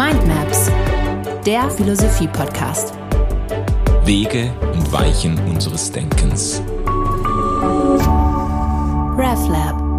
[0.00, 0.70] Mindmaps,
[1.44, 2.94] der Philosophie-Podcast.
[4.06, 6.62] Wege und Weichen unseres Denkens.
[9.18, 9.89] RevLab.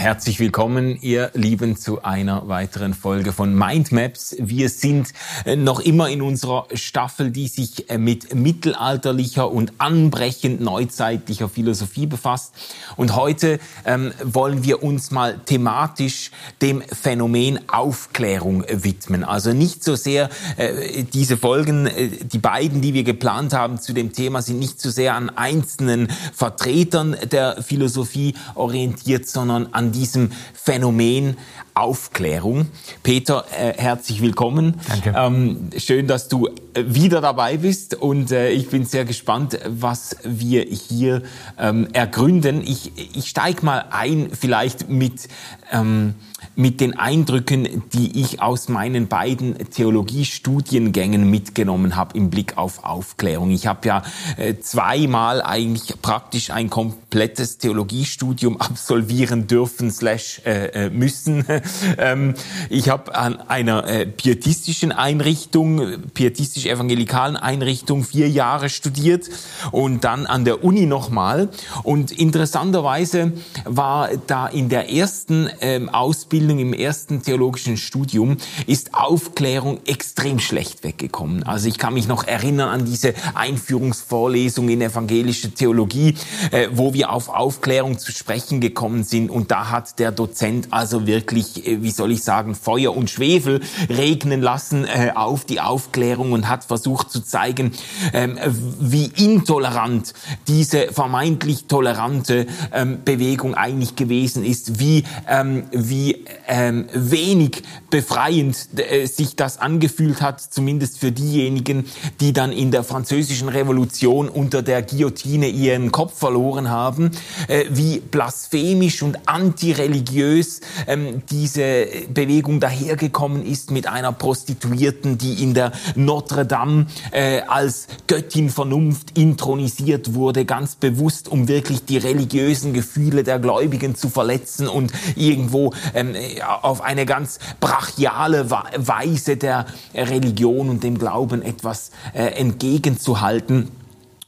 [0.00, 4.34] Herzlich willkommen, ihr Lieben, zu einer weiteren Folge von Mindmaps.
[4.38, 5.12] Wir sind
[5.44, 12.06] äh, noch immer in unserer Staffel, die sich äh, mit mittelalterlicher und anbrechend neuzeitlicher Philosophie
[12.06, 12.54] befasst.
[12.96, 16.30] Und heute ähm, wollen wir uns mal thematisch
[16.62, 19.22] dem Phänomen Aufklärung widmen.
[19.22, 23.92] Also nicht so sehr äh, diese Folgen, äh, die beiden, die wir geplant haben zu
[23.92, 30.32] dem Thema, sind nicht so sehr an einzelnen Vertretern der Philosophie orientiert, sondern an diesem
[30.54, 31.36] Phänomen
[31.74, 32.68] Aufklärung.
[33.02, 34.80] Peter, äh, herzlich willkommen.
[34.88, 35.14] Danke.
[35.16, 40.16] Ähm, schön, dass du äh, wieder dabei bist und äh, ich bin sehr gespannt, was
[40.24, 41.22] wir hier
[41.58, 42.62] ähm, ergründen.
[42.62, 45.28] Ich, ich steige mal ein, vielleicht mit
[45.72, 46.14] ähm,
[46.60, 53.50] mit den Eindrücken, die ich aus meinen beiden Theologiestudiengängen mitgenommen habe im Blick auf Aufklärung.
[53.50, 54.02] Ich habe ja
[54.36, 61.46] äh, zweimal eigentlich praktisch ein komplettes Theologiestudium absolvieren dürfen slash äh, äh müssen.
[61.98, 62.34] ähm,
[62.68, 69.30] ich habe an einer äh, pietistischen Einrichtung, pietistisch-evangelikalen Einrichtung vier Jahre studiert
[69.70, 71.48] und dann an der Uni nochmal.
[71.84, 73.32] Und interessanterweise
[73.64, 80.84] war da in der ersten ähm, Ausbildung im ersten theologischen Studium ist Aufklärung extrem schlecht
[80.84, 81.42] weggekommen.
[81.42, 86.14] Also ich kann mich noch erinnern an diese Einführungsvorlesung in evangelische Theologie,
[86.50, 91.06] äh, wo wir auf Aufklärung zu sprechen gekommen sind und da hat der Dozent also
[91.06, 96.32] wirklich, äh, wie soll ich sagen, Feuer und Schwefel regnen lassen äh, auf die Aufklärung
[96.32, 97.72] und hat versucht zu zeigen,
[98.12, 98.38] ähm,
[98.78, 100.14] wie intolerant
[100.48, 109.06] diese vermeintlich tolerante ähm, Bewegung eigentlich gewesen ist, wie, ähm, wie ähm, wenig befreiend äh,
[109.06, 111.84] sich das angefühlt hat, zumindest für diejenigen,
[112.20, 117.10] die dann in der französischen Revolution unter der Guillotine ihren Kopf verloren haben,
[117.48, 125.54] äh, wie blasphemisch und antireligiös ähm, diese Bewegung dahergekommen ist mit einer Prostituierten, die in
[125.54, 132.72] der Notre Dame äh, als Göttin Vernunft intronisiert wurde, ganz bewusst, um wirklich die religiösen
[132.72, 136.14] Gefühle der Gläubigen zu verletzen und irgendwo ähm,
[136.62, 143.79] auf eine ganz brachiale Weise der Religion und dem Glauben etwas äh, entgegenzuhalten.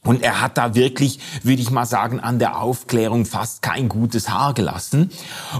[0.05, 4.29] Und er hat da wirklich, würde ich mal sagen, an der Aufklärung fast kein gutes
[4.29, 5.11] Haar gelassen.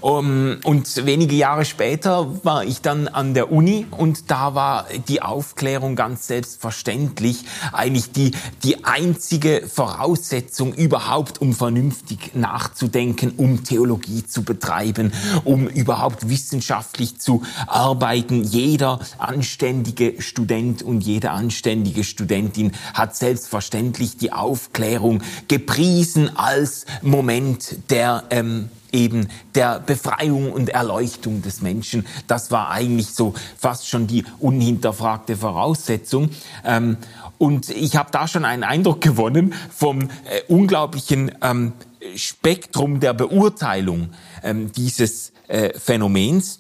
[0.02, 5.96] Und wenige Jahre später war ich dann an der Uni und da war die Aufklärung
[5.96, 8.32] ganz selbstverständlich eigentlich die,
[8.64, 15.14] die einzige Voraussetzung überhaupt, um vernünftig nachzudenken, um Theologie zu betreiben,
[15.46, 18.44] um überhaupt wissenschaftlich zu arbeiten.
[18.44, 28.24] Jeder anständige Student und jede anständige Studentin hat selbstverständlich die Aufklärung gepriesen als Moment der
[28.30, 32.06] ähm, eben der Befreiung und Erleuchtung des Menschen.
[32.28, 36.30] Das war eigentlich so fast schon die unhinterfragte Voraussetzung.
[36.64, 36.98] Ähm,
[37.40, 40.08] und ich habe da schon einen Eindruck gewonnen vom äh,
[40.48, 41.74] unglaublichen ähm,
[42.16, 44.10] Spektrum der Beurteilung
[44.44, 46.60] ähm, dieses äh, Phänomens.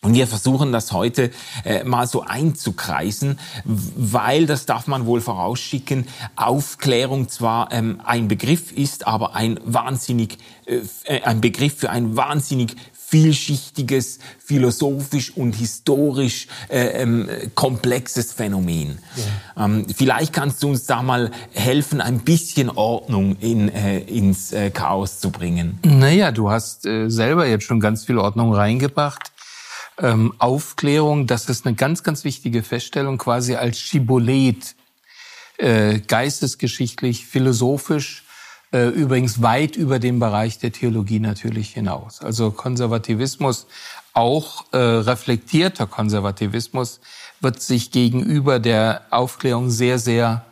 [0.00, 1.30] Und wir versuchen das heute
[1.64, 8.70] äh, mal so einzukreisen, weil, das darf man wohl vorausschicken, Aufklärung zwar ähm, ein Begriff
[8.72, 12.76] ist, aber ein wahnsinnig, äh, äh ein Begriff für ein wahnsinnig
[13.08, 18.98] vielschichtiges, philosophisch und historisch äh, ähm, komplexes Phänomen.
[19.56, 19.64] Ja.
[19.64, 24.70] Ähm, vielleicht kannst du uns da mal helfen, ein bisschen Ordnung in, äh, ins äh,
[24.70, 25.78] Chaos zu bringen.
[25.84, 29.32] Naja, du hast äh, selber jetzt schon ganz viel Ordnung reingebracht
[29.98, 34.74] ähm, Aufklärung, das ist eine ganz, ganz wichtige Feststellung, quasi als Schibolet,
[35.58, 38.24] äh, geistesgeschichtlich, philosophisch,
[38.72, 42.20] äh, übrigens weit über den Bereich der Theologie natürlich hinaus.
[42.20, 43.66] Also Konservativismus,
[44.12, 47.00] auch äh, reflektierter Konservativismus,
[47.40, 50.44] wird sich gegenüber der Aufklärung sehr, sehr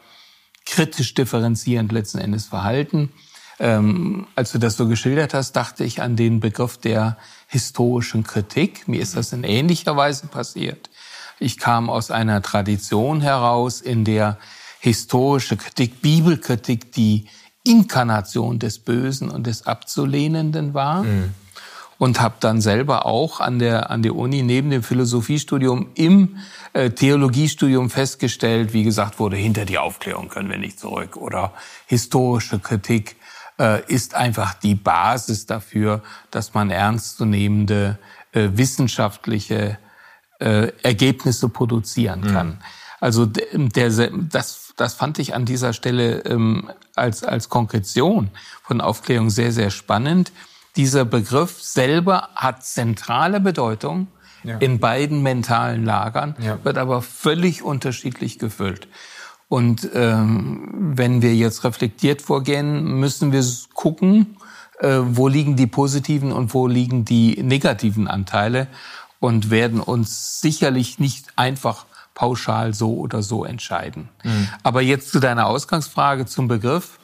[0.65, 3.13] kritisch differenzierend letzten Endes verhalten.
[3.59, 7.17] Ähm, als du das so geschildert hast, dachte ich an den Begriff der
[7.47, 8.89] historischen Kritik.
[8.89, 10.91] Mir ist das in ähnlicher Weise passiert.
[11.39, 14.39] Ich kam aus einer Tradition heraus, in der
[14.81, 17.27] historische Kritik, Bibelkritik die
[17.65, 21.03] Inkarnation des Bösen und des Abzulehnenden war.
[21.03, 21.35] Mhm.
[21.99, 26.37] Und habe dann selber auch an der, an der Uni neben dem Philosophiestudium im
[26.75, 31.55] äh, Theologiestudium festgestellt, wie gesagt wurde, hinter die Aufklärung können wir nicht zurück oder
[31.87, 33.17] historische Kritik
[33.87, 37.99] ist einfach die Basis dafür, dass man ernstzunehmende
[38.33, 39.79] äh, wissenschaftliche
[40.41, 42.33] äh, Ergebnisse produzieren mhm.
[42.33, 42.47] kann.
[42.49, 42.59] Mhm.
[43.01, 48.31] Also der, das, das fand ich an dieser Stelle ähm, als, als Konkretion
[48.63, 50.33] von Aufklärung sehr, sehr spannend.
[50.77, 54.09] Dieser Begriff selber hat zentrale Bedeutung
[54.45, 54.59] ja.
[54.59, 56.59] in beiden mentalen Lagern, ja.
[56.63, 58.89] wird aber völlig unterschiedlich gefüllt.
[59.49, 63.45] Und ähm, wenn wir jetzt reflektiert vorgehen, müssen wir
[63.75, 64.37] gucken,
[64.81, 68.67] äh, wo liegen die positiven und wo liegen die negativen Anteile
[69.21, 74.09] und werden uns sicherlich nicht einfach pauschal so oder so entscheiden.
[74.25, 74.49] Mhm.
[74.63, 76.99] Aber jetzt zu deiner Ausgangsfrage zum Begriff.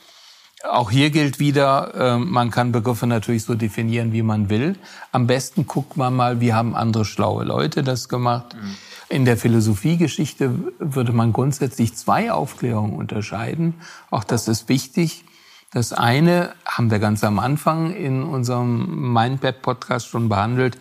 [0.68, 4.76] Auch hier gilt wieder, äh, man kann Begriffe natürlich so definieren, wie man will.
[5.10, 8.54] Am besten guckt man mal, wie haben andere schlaue Leute das gemacht.
[8.54, 8.76] Mhm.
[9.12, 13.74] In der Philosophiegeschichte würde man grundsätzlich zwei Aufklärungen unterscheiden.
[14.10, 15.26] Auch das ist wichtig.
[15.70, 20.78] Das eine haben wir ganz am Anfang in unserem Mindmap-Podcast schon behandelt,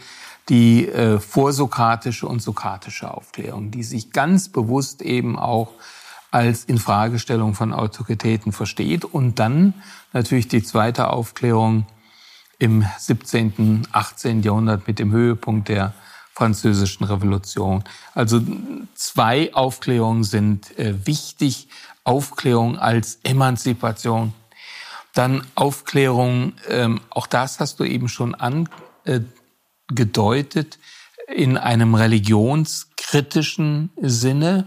[0.47, 5.73] die äh, vorsokratische und sokratische Aufklärung, die sich ganz bewusst eben auch
[6.31, 9.03] als Infragestellung von Autoritäten versteht.
[9.03, 9.73] Und dann
[10.13, 11.85] natürlich die zweite Aufklärung
[12.59, 14.41] im 17., 18.
[14.41, 15.93] Jahrhundert mit dem Höhepunkt der
[16.41, 17.83] französischen Revolution.
[18.15, 18.41] Also
[18.95, 21.67] zwei Aufklärungen sind äh, wichtig.
[22.03, 24.33] Aufklärung als Emanzipation.
[25.13, 28.33] Dann Aufklärung, ähm, auch das hast du eben schon
[29.05, 30.79] angedeutet,
[31.27, 34.65] in einem religionskritischen Sinne.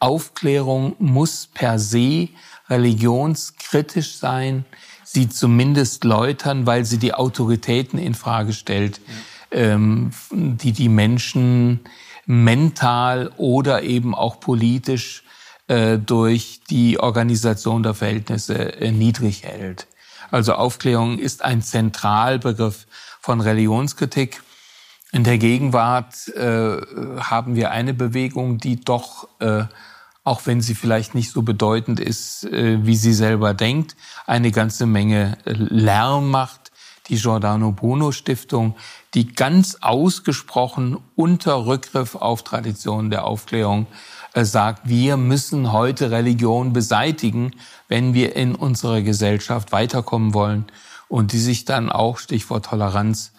[0.00, 2.28] Aufklärung muss per se
[2.68, 4.66] religionskritisch sein,
[5.02, 9.14] sie zumindest läutern, weil sie die Autoritäten in Frage stellt, ja.
[9.50, 11.80] Ähm, die die Menschen
[12.26, 15.22] mental oder eben auch politisch
[15.68, 19.86] äh, durch die Organisation der Verhältnisse äh, niedrig hält.
[20.30, 22.86] Also Aufklärung ist ein Zentralbegriff
[23.20, 24.42] von Religionskritik.
[25.12, 26.76] In der Gegenwart äh,
[27.20, 29.64] haben wir eine Bewegung, die doch, äh,
[30.24, 33.96] auch wenn sie vielleicht nicht so bedeutend ist, äh, wie sie selber denkt,
[34.26, 36.65] eine ganze Menge äh, Lärm macht.
[37.08, 38.74] Die Giordano Bruno Stiftung,
[39.14, 43.86] die ganz ausgesprochen unter Rückgriff auf Traditionen der Aufklärung
[44.32, 47.52] äh, sagt, wir müssen heute Religion beseitigen,
[47.88, 50.66] wenn wir in unserer Gesellschaft weiterkommen wollen
[51.08, 53.32] und die sich dann auch, Stichwort Toleranz,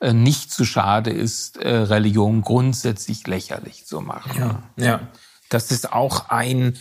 [0.00, 4.32] äh, nicht zu schade ist, äh, Religion grundsätzlich lächerlich zu machen.
[4.38, 5.00] Ja, ja.
[5.48, 6.76] Das ist auch ein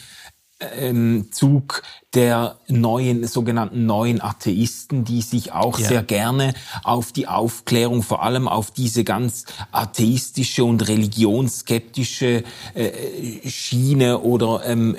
[0.77, 1.83] ähm, Zug
[2.13, 5.87] der neuen, sogenannten neuen Atheisten, die sich auch ja.
[5.87, 12.43] sehr gerne auf die Aufklärung, vor allem auf diese ganz atheistische und religionsskeptische
[12.75, 14.95] äh, Schiene oder ähm,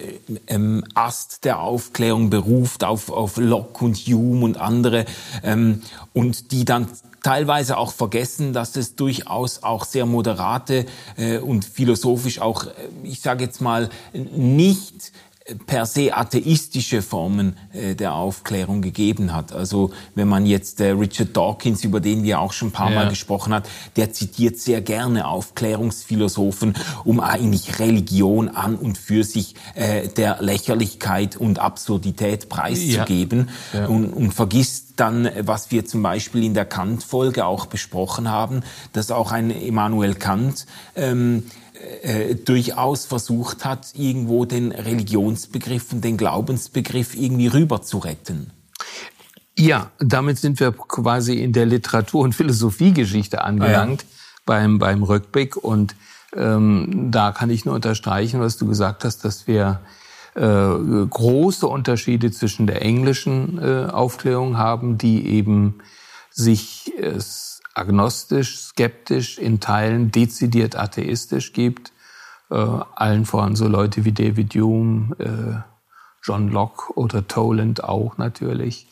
[0.49, 5.05] ähm, Ast der Aufklärung beruft, auf, auf Locke und Hume und andere,
[5.45, 5.83] ähm,
[6.13, 6.89] und die dann
[7.25, 10.85] teilweise auch vergessen, dass es durchaus auch sehr moderate
[11.17, 12.71] äh, und philosophisch auch, äh,
[13.03, 15.11] ich sage jetzt mal, nicht
[15.67, 19.53] per se atheistische Formen äh, der Aufklärung gegeben hat.
[19.53, 23.01] Also wenn man jetzt äh, Richard Dawkins, über den wir auch schon ein paar ja.
[23.01, 26.75] Mal gesprochen hat, der zitiert sehr gerne Aufklärungsphilosophen,
[27.05, 33.81] um eigentlich Religion an und für sich äh, der Lächerlichkeit und Absurdität preiszugeben ja.
[33.81, 33.87] Ja.
[33.87, 38.63] Und, und vergisst dann, was wir zum Beispiel in der Kant-Folge auch besprochen haben,
[38.95, 40.67] dass auch ein Immanuel Kant
[40.97, 48.51] ähm, äh, durchaus versucht hat, irgendwo den Religionsbegriff und den Glaubensbegriff irgendwie rüber zu retten.
[49.59, 54.41] Ja, damit sind wir quasi in der Literatur- und Philosophiegeschichte angelangt ah, ja.
[54.47, 55.57] beim, beim Rückblick.
[55.57, 55.95] Und
[56.37, 59.81] ähm, da kann ich nur unterstreichen, was du gesagt hast, dass wir
[60.35, 65.79] äh, große Unterschiede zwischen der englischen äh, Aufklärung haben, die eben
[66.31, 67.21] sich äh,
[67.75, 71.93] agnostisch, skeptisch, in Teilen dezidiert atheistisch gibt.
[72.51, 75.61] Äh, allen voran so Leute wie David Hume, äh,
[76.23, 78.87] John Locke oder Toland auch natürlich.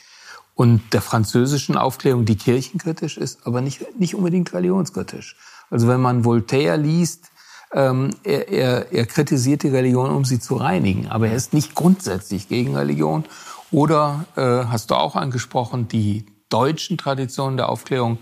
[0.55, 5.37] Und der französischen Aufklärung, die kirchenkritisch ist, aber nicht, nicht unbedingt religionskritisch.
[5.71, 7.31] Also wenn man Voltaire liest,
[7.73, 11.75] ähm, er, er, er kritisiert die Religion, um sie zu reinigen, aber er ist nicht
[11.75, 13.25] grundsätzlich gegen Religion.
[13.71, 18.19] Oder äh, hast du auch angesprochen, die deutschen Traditionen der Aufklärung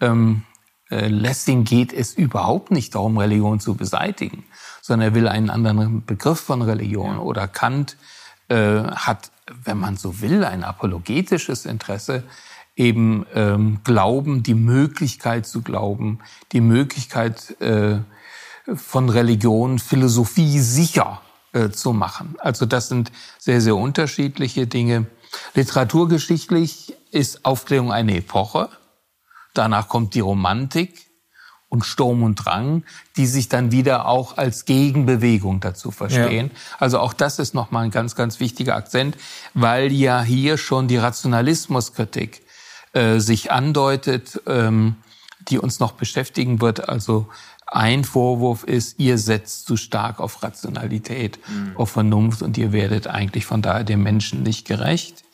[0.00, 0.42] ähm,
[0.90, 4.44] äh, Lessing geht es überhaupt nicht darum, Religion zu beseitigen,
[4.82, 7.18] sondern er will einen anderen Begriff von Religion.
[7.18, 7.96] Oder Kant
[8.48, 9.30] äh, hat,
[9.64, 12.22] wenn man so will, ein apologetisches Interesse,
[12.76, 16.20] eben ähm, Glauben, die Möglichkeit zu glauben,
[16.52, 17.98] die Möglichkeit äh,
[18.74, 21.22] von Religion, Philosophie sicher
[21.52, 22.36] äh, zu machen.
[22.38, 25.06] Also das sind sehr, sehr unterschiedliche Dinge.
[25.54, 28.68] Literaturgeschichtlich ist Aufklärung eine Epoche.
[29.56, 31.06] Danach kommt die Romantik
[31.68, 32.84] und Sturm und Drang,
[33.16, 36.50] die sich dann wieder auch als Gegenbewegung dazu verstehen.
[36.52, 36.60] Ja.
[36.78, 39.16] Also auch das ist nochmal ein ganz, ganz wichtiger Akzent,
[39.54, 42.42] weil ja hier schon die Rationalismuskritik
[42.92, 44.96] äh, sich andeutet, ähm,
[45.48, 46.88] die uns noch beschäftigen wird.
[46.88, 47.28] Also
[47.66, 51.76] ein Vorwurf ist, ihr setzt zu stark auf Rationalität, mhm.
[51.76, 55.24] auf Vernunft und ihr werdet eigentlich von daher dem Menschen nicht gerecht.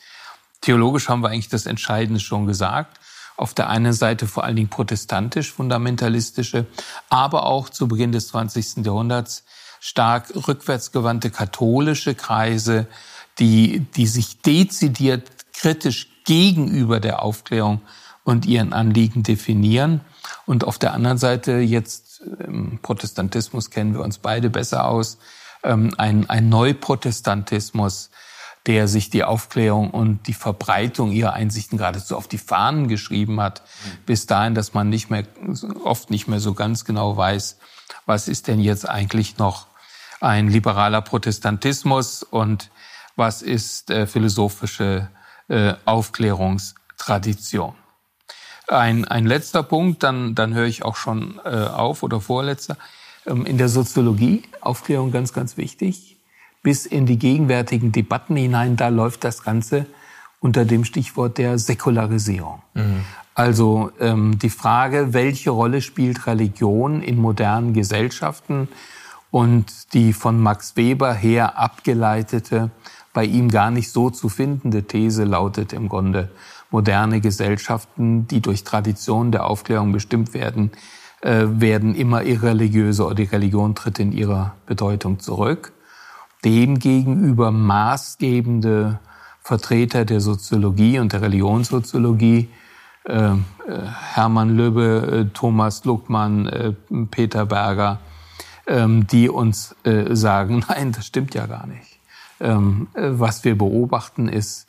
[0.62, 2.98] Theologisch haben wir eigentlich das Entscheidende schon gesagt.
[3.36, 6.66] Auf der einen Seite vor allen Dingen protestantisch, fundamentalistische,
[7.08, 8.84] aber auch zu Beginn des 20.
[8.84, 9.44] Jahrhunderts
[9.80, 12.86] stark rückwärtsgewandte katholische Kreise,
[13.38, 17.80] die, die sich dezidiert kritisch gegenüber der Aufklärung
[18.24, 20.02] und ihren Anliegen definieren.
[20.46, 25.18] Und auf der anderen Seite jetzt im Protestantismus kennen wir uns beide besser aus,
[25.64, 28.10] ähm, ein, ein Neuprotestantismus,
[28.66, 33.62] der sich die Aufklärung und die Verbreitung ihrer Einsichten geradezu auf die Fahnen geschrieben hat,
[34.06, 35.24] bis dahin, dass man nicht mehr,
[35.82, 37.58] oft nicht mehr so ganz genau weiß,
[38.06, 39.66] was ist denn jetzt eigentlich noch
[40.20, 42.70] ein liberaler Protestantismus und
[43.16, 45.08] was ist äh, philosophische
[45.48, 47.74] äh, Aufklärungstradition.
[48.68, 52.76] Ein, ein letzter Punkt, dann, dann höre ich auch schon äh, auf oder vorletzter.
[53.26, 56.16] Ähm, in der Soziologie, Aufklärung ganz, ganz wichtig,
[56.62, 59.86] bis in die gegenwärtigen Debatten hinein, da läuft das Ganze
[60.40, 62.62] unter dem Stichwort der Säkularisierung.
[62.74, 63.04] Mhm.
[63.34, 68.68] Also ähm, die Frage, welche Rolle spielt Religion in modernen Gesellschaften
[69.30, 72.70] und die von Max Weber her abgeleitete,
[73.14, 76.30] bei ihm gar nicht so zu findende These lautet im Grunde,
[76.70, 80.70] moderne Gesellschaften, die durch Tradition der Aufklärung bestimmt werden,
[81.20, 85.72] äh, werden immer irreligiöser oder die Religion tritt in ihrer Bedeutung zurück.
[86.44, 88.98] Demgegenüber maßgebende
[89.40, 92.48] Vertreter der Soziologie und der Religionssoziologie,
[93.04, 93.36] äh, äh
[94.14, 96.72] Hermann Löbe, äh, Thomas Luckmann, äh,
[97.10, 97.98] Peter Berger,
[98.66, 101.98] ähm, die uns äh, sagen, nein, das stimmt ja gar nicht.
[102.40, 104.66] Ähm, was wir beobachten ist,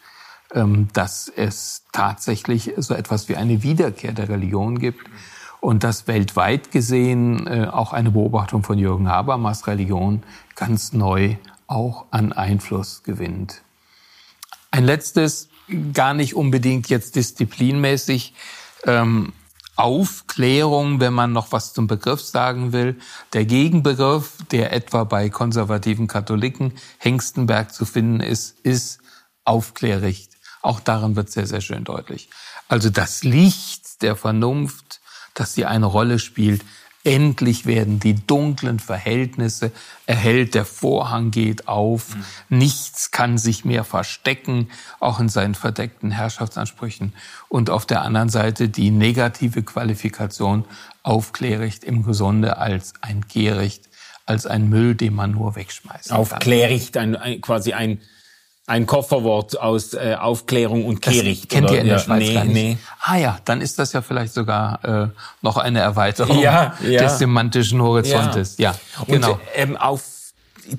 [0.53, 5.09] ähm, dass es tatsächlich so etwas wie eine Wiederkehr der Religion gibt
[5.61, 10.21] und dass weltweit gesehen äh, auch eine Beobachtung von Jürgen Habermas Religion
[10.55, 11.37] ganz neu
[11.73, 13.61] auch an Einfluss gewinnt.
[14.71, 15.49] Ein letztes,
[15.93, 18.33] gar nicht unbedingt jetzt disziplinmäßig,
[18.85, 19.33] ähm,
[19.75, 22.99] Aufklärung, wenn man noch was zum Begriff sagen will.
[23.33, 28.99] Der Gegenbegriff, der etwa bei konservativen Katholiken Hengstenberg zu finden ist, ist
[29.45, 30.31] Aufklärricht.
[30.61, 32.29] Auch daran wird sehr, sehr schön deutlich.
[32.67, 35.01] Also das Licht der Vernunft,
[35.33, 36.63] das hier eine Rolle spielt,
[37.03, 39.71] endlich werden die dunklen Verhältnisse
[40.05, 42.23] erhellt, der Vorhang geht auf, mhm.
[42.57, 44.69] nichts kann sich mehr verstecken,
[44.99, 47.13] auch in seinen verdeckten Herrschaftsansprüchen.
[47.49, 50.65] Und auf der anderen Seite die negative Qualifikation
[51.03, 53.89] Aufklärrecht im Gesunde als ein Gehrecht,
[54.25, 56.13] als ein Müll, den man nur wegschmeißt.
[56.13, 57.99] Aufklärrecht, ein, ein, quasi ein
[58.65, 61.49] ein Kofferwort aus äh, Aufklärung und Kehricht.
[61.49, 61.75] Kennt oder?
[61.75, 62.53] ihr in der ja, Schweiz nee, gar nicht?
[62.53, 62.77] Nee.
[63.01, 65.07] Ah ja, dann ist das ja vielleicht sogar äh,
[65.41, 67.03] noch eine Erweiterung ja, ja.
[67.03, 68.57] des semantischen Horizontes.
[68.57, 69.33] Ja, ja genau.
[69.33, 70.03] Und, ähm, auf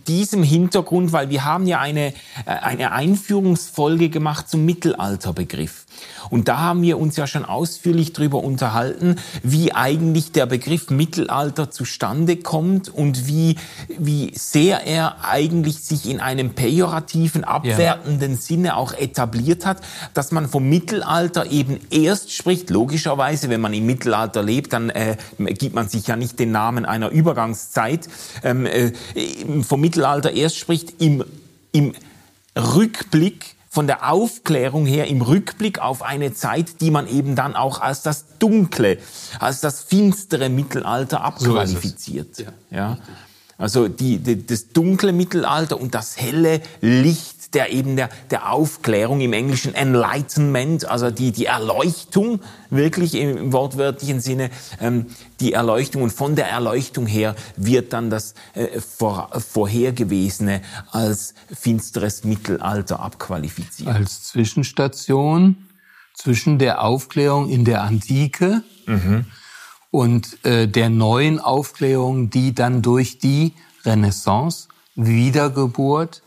[0.08, 2.14] diesem Hintergrund, weil wir haben ja eine, äh,
[2.46, 5.83] eine Einführungsfolge gemacht zum Mittelalterbegriff.
[6.30, 11.70] Und da haben wir uns ja schon ausführlich darüber unterhalten, wie eigentlich der Begriff Mittelalter
[11.70, 13.56] zustande kommt und wie,
[13.98, 18.38] wie sehr er eigentlich sich in einem pejorativen, abwertenden ja.
[18.38, 19.82] Sinne auch etabliert hat,
[20.14, 25.16] dass man vom Mittelalter eben erst spricht, logischerweise, wenn man im Mittelalter lebt, dann äh,
[25.38, 28.08] gibt man sich ja nicht den Namen einer Übergangszeit,
[28.42, 28.92] ähm, äh,
[29.62, 31.24] vom Mittelalter erst spricht im,
[31.72, 31.94] im
[32.56, 37.80] Rückblick von der Aufklärung her im Rückblick auf eine Zeit, die man eben dann auch
[37.80, 38.98] als das dunkle,
[39.40, 42.36] als das finstere Mittelalter abqualifiziert.
[42.36, 42.52] So ja.
[42.70, 42.98] ja.
[43.58, 49.20] Also die, die, das dunkle Mittelalter und das helle Licht der eben der, der Aufklärung
[49.20, 55.06] im Englischen Enlightenment, also die, die Erleuchtung, wirklich im wortwörtlichen Sinne, ähm,
[55.40, 56.02] die Erleuchtung.
[56.02, 63.88] Und von der Erleuchtung her wird dann das äh, vor, Vorhergewesene als finsteres Mittelalter abqualifiziert.
[63.88, 65.68] Als Zwischenstation
[66.14, 69.26] zwischen der Aufklärung in der Antike mhm.
[69.90, 73.52] und äh, der neuen Aufklärung, die dann durch die
[73.84, 76.22] Renaissance, Wiedergeburt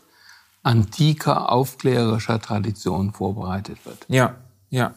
[0.68, 4.04] antiker aufklärerischer Tradition vorbereitet wird.
[4.08, 4.34] Ja,
[4.68, 4.94] ja.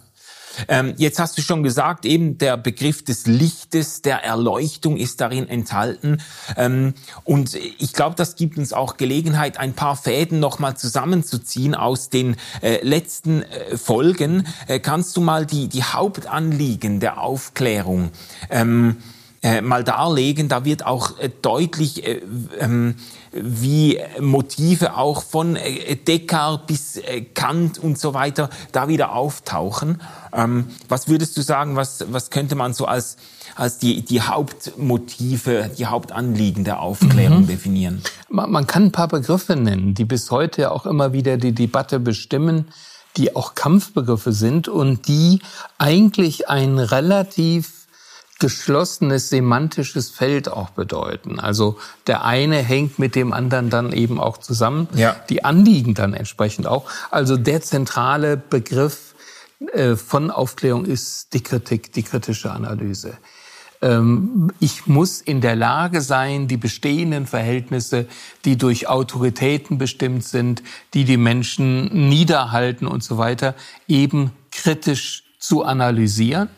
[0.67, 5.47] Ähm, jetzt hast du schon gesagt, eben der Begriff des Lichtes, der Erleuchtung ist darin
[5.47, 6.21] enthalten.
[6.57, 12.09] Ähm, und ich glaube, das gibt uns auch Gelegenheit, ein paar Fäden nochmal zusammenzuziehen aus
[12.09, 14.45] den äh, letzten äh, Folgen.
[14.67, 18.11] Äh, kannst du mal die, die Hauptanliegen der Aufklärung
[18.49, 18.97] ähm,
[19.41, 20.49] äh, mal darlegen?
[20.49, 22.21] Da wird auch äh, deutlich, äh,
[22.59, 22.95] ähm,
[23.31, 30.01] wie Motive auch von äh, Descartes bis äh, Kant und so weiter da wieder auftauchen.
[30.33, 33.17] Ähm, was würdest du sagen, was, was könnte man so als,
[33.55, 37.47] als die, die Hauptmotive, die Hauptanliegen der Aufklärung mhm.
[37.47, 38.01] definieren?
[38.29, 41.99] Man, man kann ein paar Begriffe nennen, die bis heute auch immer wieder die Debatte
[41.99, 42.65] bestimmen,
[43.17, 45.39] die auch Kampfbegriffe sind und die
[45.77, 47.80] eigentlich ein relativ
[48.41, 51.39] geschlossenes semantisches Feld auch bedeuten.
[51.39, 54.87] Also der eine hängt mit dem anderen dann eben auch zusammen.
[54.95, 55.15] Ja.
[55.29, 56.89] Die Anliegen dann entsprechend auch.
[57.11, 59.13] Also der zentrale Begriff
[59.73, 63.13] äh, von Aufklärung ist die Kritik, die kritische Analyse.
[63.79, 68.07] Ähm, ich muss in der Lage sein, die bestehenden Verhältnisse,
[68.43, 70.63] die durch Autoritäten bestimmt sind,
[70.95, 73.53] die die Menschen niederhalten und so weiter,
[73.87, 76.49] eben kritisch zu analysieren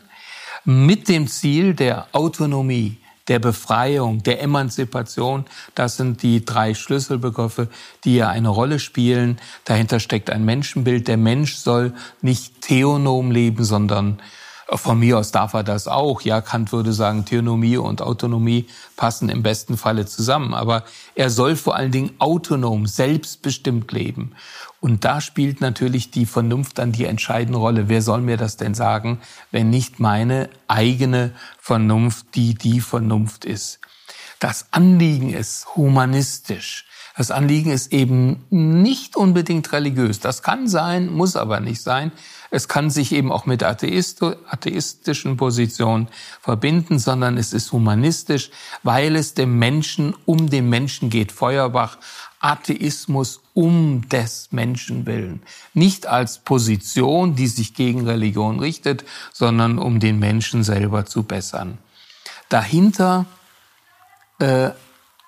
[0.64, 5.46] mit dem Ziel der Autonomie, der Befreiung, der Emanzipation.
[5.74, 7.68] Das sind die drei Schlüsselbegriffe,
[8.04, 9.38] die ja eine Rolle spielen.
[9.64, 11.08] Dahinter steckt ein Menschenbild.
[11.08, 14.20] Der Mensch soll nicht theonom leben, sondern
[14.68, 16.22] von mir aus darf er das auch.
[16.22, 18.66] Ja, Kant würde sagen, Theonomie und Autonomie
[18.96, 20.54] passen im besten Falle zusammen.
[20.54, 24.32] Aber er soll vor allen Dingen autonom, selbstbestimmt leben.
[24.80, 27.88] Und da spielt natürlich die Vernunft dann die entscheidende Rolle.
[27.88, 33.80] Wer soll mir das denn sagen, wenn nicht meine eigene Vernunft, die die Vernunft ist?
[34.40, 36.86] Das Anliegen ist humanistisch.
[37.16, 40.18] Das Anliegen ist eben nicht unbedingt religiös.
[40.18, 42.10] Das kann sein, muss aber nicht sein.
[42.50, 46.08] Es kann sich eben auch mit atheistischen Positionen
[46.40, 48.50] verbinden, sondern es ist humanistisch,
[48.82, 51.30] weil es dem Menschen um den Menschen geht.
[51.30, 51.98] Feuerbach,
[52.40, 55.42] Atheismus um des Menschen willen.
[55.72, 61.78] Nicht als Position, die sich gegen Religion richtet, sondern um den Menschen selber zu bessern.
[62.48, 63.26] Dahinter
[64.40, 64.70] äh,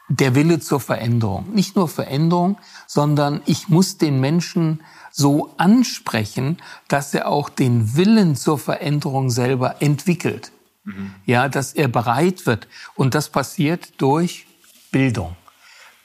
[0.08, 1.52] der Wille zur Veränderung.
[1.52, 8.36] Nicht nur Veränderung, sondern ich muss den Menschen so ansprechen, dass er auch den Willen
[8.36, 10.52] zur Veränderung selber entwickelt.
[10.84, 11.14] Mhm.
[11.24, 12.68] Ja, dass er bereit wird.
[12.94, 14.46] Und das passiert durch
[14.92, 15.36] Bildung.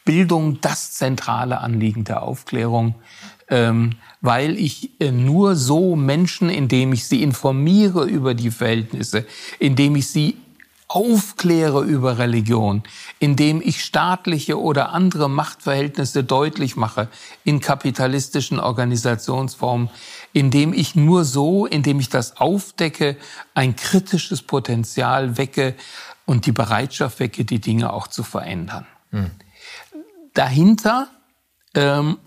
[0.05, 2.95] Bildung, das zentrale Anliegen der Aufklärung,
[3.49, 9.25] ähm, weil ich äh, nur so Menschen, indem ich sie informiere über die Verhältnisse,
[9.59, 10.37] indem ich sie
[10.93, 12.83] aufkläre über Religion,
[13.17, 17.07] indem ich staatliche oder andere Machtverhältnisse deutlich mache
[17.45, 19.89] in kapitalistischen Organisationsformen,
[20.33, 23.15] indem ich nur so, indem ich das aufdecke,
[23.53, 25.75] ein kritisches Potenzial wecke
[26.25, 28.85] und die Bereitschaft wecke, die Dinge auch zu verändern.
[29.11, 29.31] Hm.
[30.33, 31.07] Dahinter
[31.73, 32.17] ähm,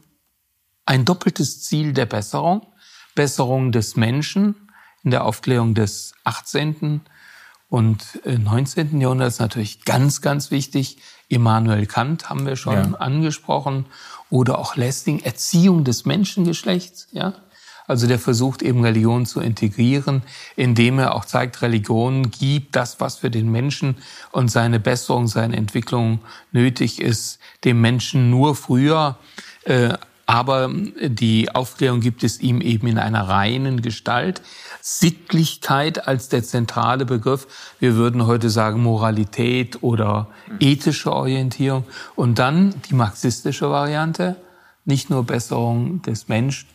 [0.87, 2.67] ein doppeltes Ziel der Besserung,
[3.15, 4.55] Besserung des Menschen
[5.03, 7.03] in der Aufklärung des 18.
[7.75, 9.01] Und im 19.
[9.01, 10.99] Jahrhundert ist natürlich ganz, ganz wichtig.
[11.27, 12.99] Immanuel Kant haben wir schon ja.
[13.01, 13.87] angesprochen.
[14.31, 17.35] Oder auch Lessing, Erziehung des Menschengeschlechts, ja.
[17.89, 20.23] Also der versucht eben Religion zu integrieren,
[20.55, 23.97] indem er auch zeigt, Religion gibt das, was für den Menschen
[24.31, 26.21] und seine Besserung, seine Entwicklung
[26.53, 29.19] nötig ist, dem Menschen nur früher
[29.65, 29.95] äh,
[30.27, 34.43] aber die Aufklärung gibt es ihm eben in einer reinen Gestalt.
[34.81, 37.47] Sittlichkeit als der zentrale Begriff.
[37.79, 40.29] Wir würden heute sagen Moralität oder
[40.61, 41.85] ethische Orientierung.
[42.17, 44.37] Und dann die marxistische Variante.
[44.87, 46.69] Nicht nur Besserung des Menschen,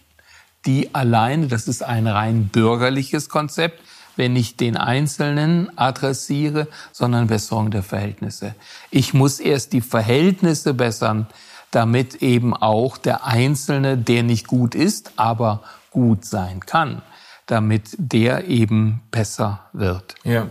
[0.66, 3.82] die alleine, das ist ein rein bürgerliches Konzept,
[4.16, 8.56] wenn ich den Einzelnen adressiere, sondern Besserung der Verhältnisse.
[8.92, 11.28] Ich muss erst die Verhältnisse bessern,
[11.71, 17.01] damit eben auch der Einzelne, der nicht gut ist, aber gut sein kann,
[17.45, 20.15] damit der eben besser wird.
[20.23, 20.47] Ja.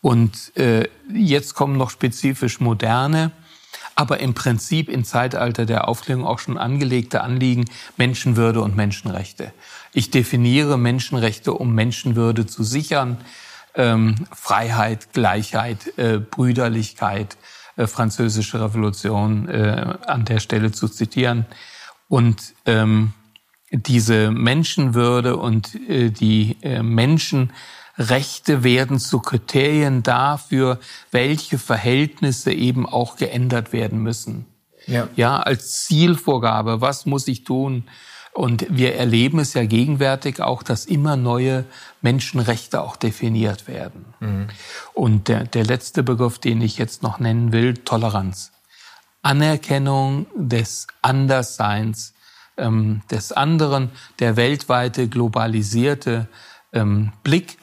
[0.00, 3.32] Und äh, jetzt kommen noch spezifisch moderne,
[3.96, 7.64] aber im Prinzip im Zeitalter der Aufklärung auch schon angelegte Anliegen
[7.96, 9.52] Menschenwürde und Menschenrechte.
[9.92, 13.16] Ich definiere Menschenrechte, um Menschenwürde zu sichern,
[13.74, 17.36] ähm, Freiheit, Gleichheit, äh, Brüderlichkeit,
[17.76, 21.46] äh, französische Revolution äh, an der Stelle zu zitieren.
[22.08, 23.12] Und ähm,
[23.70, 30.78] diese Menschenwürde und äh, die äh, Menschenrechte werden zu Kriterien dafür,
[31.10, 34.46] welche Verhältnisse eben auch geändert werden müssen.
[34.86, 35.08] Ja.
[35.16, 37.84] ja, als Zielvorgabe, was muss ich tun,
[38.36, 41.64] Und wir erleben es ja gegenwärtig auch, dass immer neue
[42.02, 44.04] Menschenrechte auch definiert werden.
[44.20, 44.48] Mhm.
[44.92, 48.52] Und der, der letzte Begriff, den ich jetzt noch nennen will, Toleranz.
[49.22, 52.12] Anerkennung des Andersseins,
[52.58, 56.28] ähm, des anderen, der weltweite globalisierte
[56.74, 57.56] ähm, Blick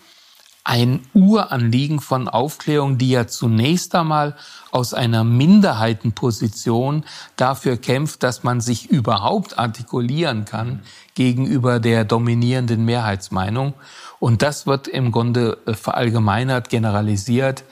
[0.63, 4.36] ein Uranliegen von Aufklärung, die ja zunächst einmal
[4.71, 7.04] aus einer Minderheitenposition
[7.36, 10.84] dafür kämpft, dass man sich überhaupt artikulieren kann
[11.15, 13.73] gegenüber der dominierenden Mehrheitsmeinung.
[14.19, 17.65] Und das wird im Grunde äh, verallgemeinert, generalisiert.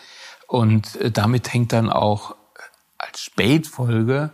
[0.47, 2.36] Und äh, damit hängt dann auch
[2.97, 4.32] als Spätfolge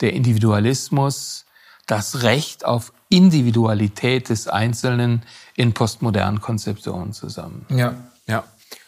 [0.00, 1.46] der Individualismus,
[1.86, 5.22] das Recht auf Individualität des Einzelnen
[5.54, 7.66] in postmodernen Konzeptionen zusammen.
[7.68, 7.94] Ja,
[8.26, 8.44] ja.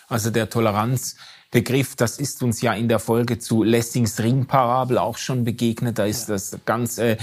[0.09, 5.45] Also der Toleranzbegriff, das ist uns ja in der Folge zu Lessings Ringparabel auch schon
[5.45, 5.99] begegnet.
[5.99, 7.17] Da ist das ganz äh,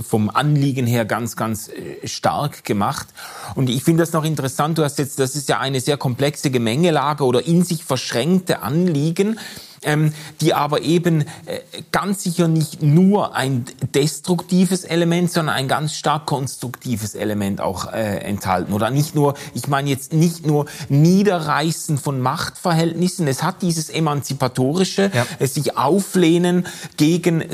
[0.00, 3.08] vom Anliegen her ganz, ganz äh, stark gemacht.
[3.54, 4.78] Und ich finde das noch interessant.
[4.78, 9.38] Du hast jetzt, das ist ja eine sehr komplexe Gemengelage oder in sich verschränkte Anliegen
[9.82, 11.24] ähm, die aber eben äh,
[11.92, 13.64] ganz sicher nicht nur ein
[13.94, 18.72] destruktives Element, sondern ein ganz stark konstruktives Element auch äh, enthalten.
[18.72, 25.10] Oder nicht nur, ich meine jetzt nicht nur Niederreißen von Machtverhältnissen, es hat dieses emanzipatorische,
[25.14, 25.26] ja.
[25.38, 27.44] es sich auflehnen gegen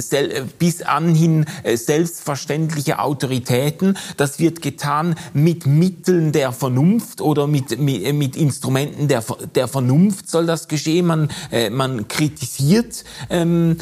[0.58, 3.96] bis anhin äh, selbstverständliche Autoritäten.
[4.16, 10.28] Das wird getan mit Mitteln der Vernunft oder mit, mit, mit Instrumenten der, der Vernunft
[10.28, 11.06] soll das geschehen.
[11.06, 13.77] Man, äh, man kritisiert ähm,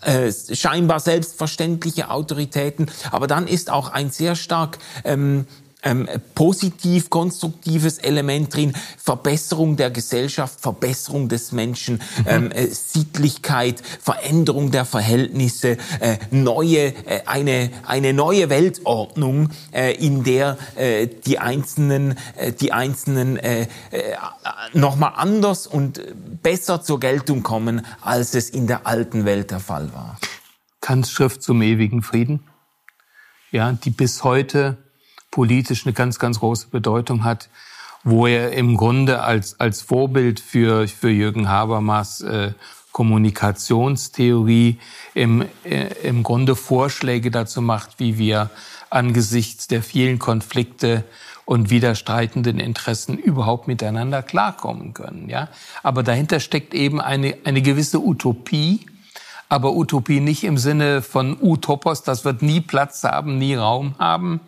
[0.00, 5.46] äh, scheinbar selbstverständliche Autoritäten, aber dann ist auch ein sehr stark ähm,
[5.82, 12.24] ähm, positiv, konstruktives Element drin, Verbesserung der Gesellschaft, Verbesserung des Menschen, mhm.
[12.26, 20.24] ähm, äh, Sittlichkeit, Veränderung der Verhältnisse, äh, neue, äh, eine, eine neue Weltordnung, äh, in
[20.24, 23.66] der äh, die einzelnen, äh, die einzelnen äh,
[24.72, 26.00] nochmal anders und
[26.42, 30.18] besser zur Geltung kommen, als es in der alten Welt der Fall war.
[30.80, 32.40] Kants Schrift zum ewigen Frieden,
[33.50, 34.78] ja, die bis heute
[35.32, 37.48] politisch eine ganz, ganz große Bedeutung hat,
[38.04, 42.52] wo er im Grunde als, als Vorbild für, für Jürgen Habermas äh,
[42.92, 44.78] Kommunikationstheorie
[45.14, 48.50] im, äh, im Grunde Vorschläge dazu macht, wie wir
[48.90, 51.04] angesichts der vielen Konflikte
[51.44, 55.28] und widerstreitenden Interessen überhaupt miteinander klarkommen können.
[55.28, 55.48] Ja?
[55.82, 58.86] Aber dahinter steckt eben eine, eine gewisse Utopie,
[59.48, 64.40] aber Utopie nicht im Sinne von Utopos, das wird nie Platz haben, nie Raum haben,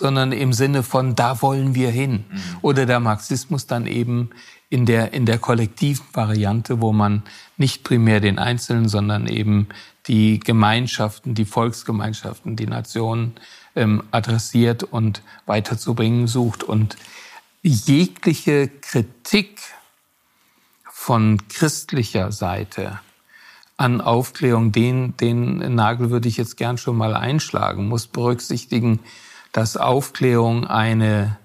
[0.00, 2.24] sondern im Sinne von da wollen wir hin.
[2.28, 2.40] Mhm.
[2.62, 4.30] Oder der Marxismus dann eben
[4.70, 7.22] in der, in der kollektiven Variante, wo man
[7.58, 9.68] nicht primär den Einzelnen, sondern eben
[10.06, 13.34] die Gemeinschaften, die Volksgemeinschaften, die Nationen
[13.76, 16.62] ähm, adressiert und weiterzubringen sucht.
[16.62, 16.96] Und
[17.62, 19.60] jegliche Kritik
[20.90, 23.00] von christlicher Seite
[23.76, 29.00] an Aufklärung, den, den Nagel würde ich jetzt gern schon mal einschlagen, muss berücksichtigen,
[29.52, 31.38] dass Aufklärung eine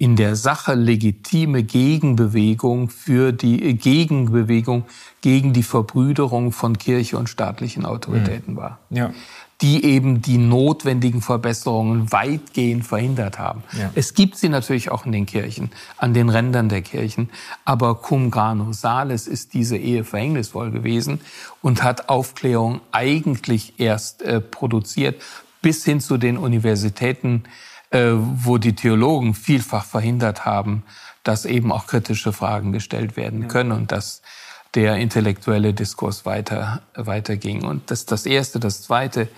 [0.00, 4.86] in der Sache legitime Gegenbewegung für die äh, Gegenbewegung
[5.20, 8.78] gegen die Verbrüderung von Kirche und staatlichen Autoritäten war.
[8.88, 9.12] Ja.
[9.60, 13.62] Die eben die notwendigen Verbesserungen weitgehend verhindert haben.
[13.78, 13.90] Ja.
[13.94, 17.28] Es gibt sie natürlich auch in den Kirchen, an den Rändern der Kirchen.
[17.66, 21.20] Aber cum grano salis ist diese Ehe verhängnisvoll gewesen
[21.60, 25.20] und hat Aufklärung eigentlich erst äh, produziert
[25.62, 27.44] bis hin zu den Universitäten,
[27.90, 30.84] äh, wo die Theologen vielfach verhindert haben,
[31.22, 34.22] dass eben auch kritische Fragen gestellt werden können und dass
[34.74, 37.64] der intellektuelle Diskurs weiter, weiterging.
[37.64, 38.60] Und das das Erste.
[38.60, 39.28] Das Zweite,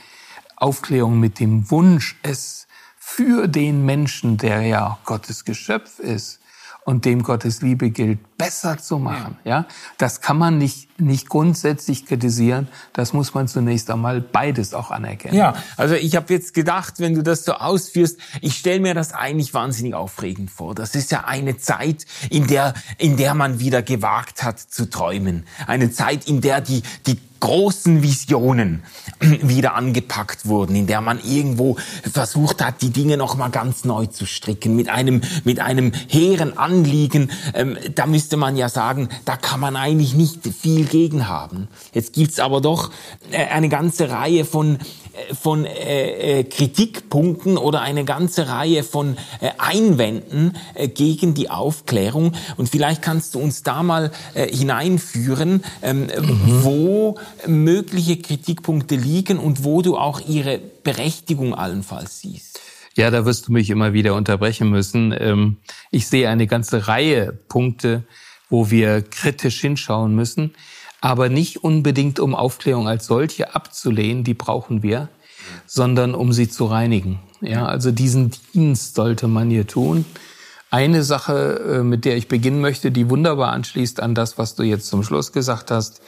[0.56, 2.66] Aufklärung mit dem Wunsch, es
[2.98, 6.40] für den Menschen, der ja Gottes Geschöpf ist,
[6.84, 9.36] und dem Gottes Liebe gilt, besser zu machen.
[9.44, 9.50] Ja.
[9.50, 9.66] ja,
[9.98, 12.68] das kann man nicht nicht grundsätzlich kritisieren.
[12.92, 15.36] Das muss man zunächst einmal beides auch anerkennen.
[15.36, 19.12] Ja, also ich habe jetzt gedacht, wenn du das so ausführst, ich stelle mir das
[19.12, 20.74] eigentlich wahnsinnig aufregend vor.
[20.74, 25.44] Das ist ja eine Zeit, in der in der man wieder gewagt hat zu träumen.
[25.66, 28.84] Eine Zeit, in der die die großen Visionen
[29.20, 31.76] wieder angepackt wurden, in der man irgendwo
[32.10, 36.56] versucht hat, die Dinge noch mal ganz neu zu stricken mit einem mit einem hehren
[36.56, 37.32] Anliegen.
[37.54, 41.66] Ähm, da müsste man ja sagen, da kann man eigentlich nicht viel gegen haben.
[41.92, 42.92] Jetzt gibt's aber doch
[43.32, 44.78] äh, eine ganze Reihe von
[45.40, 52.32] von äh, äh, Kritikpunkten oder eine ganze Reihe von äh, Einwänden äh, gegen die Aufklärung.
[52.56, 56.64] Und vielleicht kannst du uns da mal äh, hineinführen, ähm, mhm.
[56.64, 62.60] wo mögliche Kritikpunkte liegen und wo du auch ihre Berechtigung allenfalls siehst.
[62.96, 65.14] Ja, da wirst du mich immer wieder unterbrechen müssen.
[65.18, 65.56] Ähm,
[65.90, 68.04] ich sehe eine ganze Reihe Punkte,
[68.50, 70.54] wo wir kritisch hinschauen müssen,
[71.02, 75.08] aber nicht unbedingt, um Aufklärung als solche abzulehnen, die brauchen wir,
[75.66, 77.18] sondern um sie zu reinigen.
[77.40, 80.04] Ja, also diesen Dienst sollte man hier tun.
[80.70, 84.62] Eine Sache, äh, mit der ich beginnen möchte, die wunderbar anschließt an das, was du
[84.62, 86.00] jetzt zum Schluss gesagt hast,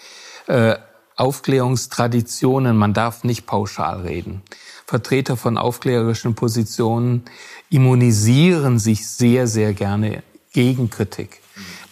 [0.47, 0.77] äh,
[1.17, 4.43] Aufklärungstraditionen, man darf nicht pauschal reden.
[4.87, 7.25] Vertreter von aufklärerischen Positionen
[7.69, 11.41] immunisieren sich sehr, sehr gerne gegen Kritik.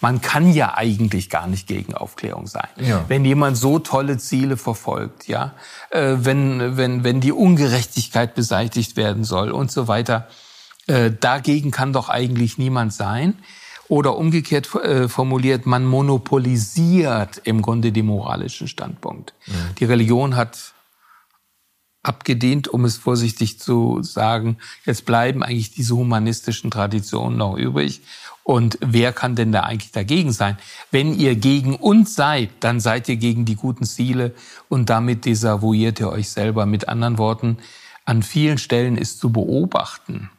[0.01, 2.67] Man kann ja eigentlich gar nicht gegen Aufklärung sein.
[2.77, 3.05] Ja.
[3.07, 5.53] Wenn jemand so tolle Ziele verfolgt, ja,
[5.89, 10.27] äh, wenn, wenn, wenn die Ungerechtigkeit beseitigt werden soll und so weiter,
[10.87, 13.35] äh, dagegen kann doch eigentlich niemand sein.
[13.89, 19.33] Oder umgekehrt äh, formuliert, man monopolisiert im Grunde den moralischen Standpunkt.
[19.45, 19.75] Mhm.
[19.79, 20.73] Die Religion hat
[22.01, 24.57] abgedient, um es vorsichtig zu sagen.
[24.85, 28.01] Jetzt bleiben eigentlich diese humanistischen Traditionen noch übrig.
[28.43, 30.57] Und wer kann denn da eigentlich dagegen sein?
[30.91, 34.35] Wenn ihr gegen uns seid, dann seid ihr gegen die guten Ziele
[34.67, 36.65] und damit desavouiert ihr euch selber.
[36.65, 37.57] Mit anderen Worten,
[38.05, 40.29] an vielen Stellen ist zu beobachten,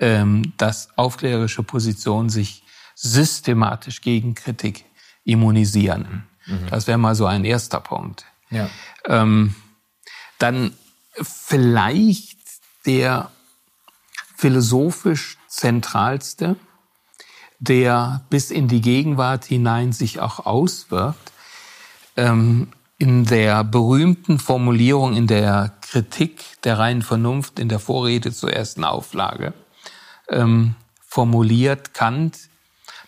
[0.00, 2.64] ähm, dass aufklärerische Positionen sich
[2.96, 4.84] systematisch gegen Kritik
[5.22, 6.24] immunisieren.
[6.46, 6.66] Mhm.
[6.70, 8.24] Das wäre mal so ein erster Punkt.
[8.50, 8.68] Ja.
[9.06, 9.54] Ähm,
[10.38, 10.72] dann
[11.20, 12.38] vielleicht
[12.86, 13.30] der
[14.36, 16.56] philosophisch zentralste,
[17.58, 21.32] der bis in die Gegenwart hinein sich auch auswirkt.
[22.16, 22.68] Ähm,
[22.98, 28.82] in der berühmten Formulierung in der Kritik der reinen Vernunft in der Vorrede zur ersten
[28.82, 29.54] Auflage
[30.28, 30.74] ähm,
[31.06, 32.38] formuliert Kant,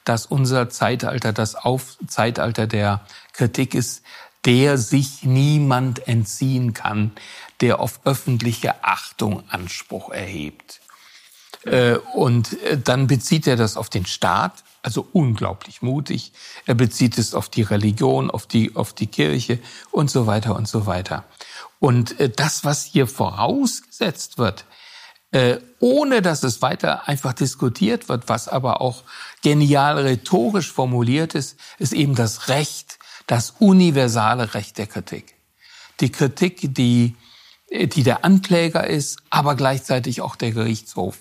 [0.04, 4.02] dass unser Zeitalter das Auf Zeitalter der Kritik ist,
[4.44, 7.12] der sich niemand entziehen kann,
[7.60, 10.80] der auf öffentliche Achtung Anspruch erhebt.
[11.64, 16.32] Äh, und äh, dann bezieht er das auf den Staat, also unglaublich mutig.
[16.66, 19.58] Er bezieht es auf die Religion, auf die, auf die Kirche
[19.90, 21.24] und so weiter und so weiter.
[21.78, 24.64] Und äh, das, was hier vorausgesetzt wird,
[25.78, 29.04] ohne dass es weiter einfach diskutiert wird, was aber auch
[29.42, 35.36] genial rhetorisch formuliert ist, ist eben das Recht, das universale Recht der Kritik.
[36.00, 37.14] Die Kritik, die,
[37.70, 41.18] die der Ankläger ist, aber gleichzeitig auch der Gerichtshof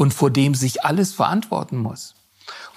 [0.00, 2.14] und vor dem sich alles verantworten muss.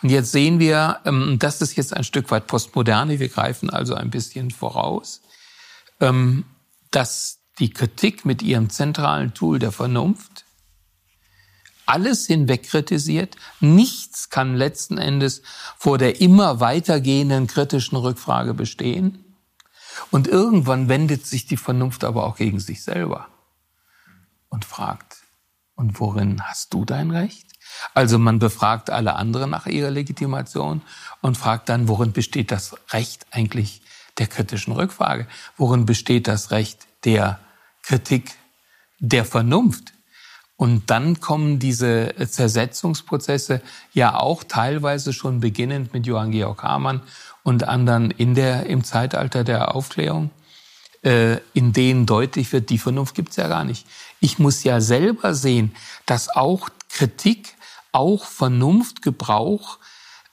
[0.01, 3.95] Und jetzt sehen wir, ähm, das ist jetzt ein Stück weit Postmoderne, wir greifen also
[3.95, 5.21] ein bisschen voraus,
[6.01, 6.43] ähm,
[6.91, 10.43] dass die Kritik mit ihrem zentralen Tool der Vernunft
[11.85, 13.37] alles hinweg kritisiert.
[13.61, 15.43] Nichts kann letzten Endes
[15.77, 19.23] vor der immer weitergehenden kritischen Rückfrage bestehen.
[20.11, 23.29] Und irgendwann wendet sich die Vernunft aber auch gegen sich selber
[24.49, 25.22] und fragt,
[25.75, 27.47] und worin hast du dein Recht?
[27.93, 30.81] Also man befragt alle anderen nach ihrer Legitimation
[31.21, 33.81] und fragt dann, worin besteht das Recht eigentlich
[34.17, 35.27] der kritischen Rückfrage?
[35.57, 37.39] Worin besteht das Recht der
[37.81, 38.31] Kritik
[38.99, 39.93] der Vernunft?
[40.55, 47.01] Und dann kommen diese Zersetzungsprozesse ja auch teilweise schon beginnend mit Johann Georg Hamann
[47.41, 50.29] und anderen in der, im Zeitalter der Aufklärung,
[51.03, 53.85] äh, in denen deutlich wird, die Vernunft gibt's ja gar nicht.
[54.23, 57.57] Ich muss ja selber sehen, dass auch Kritik,
[57.91, 59.79] auch Vernunftgebrauch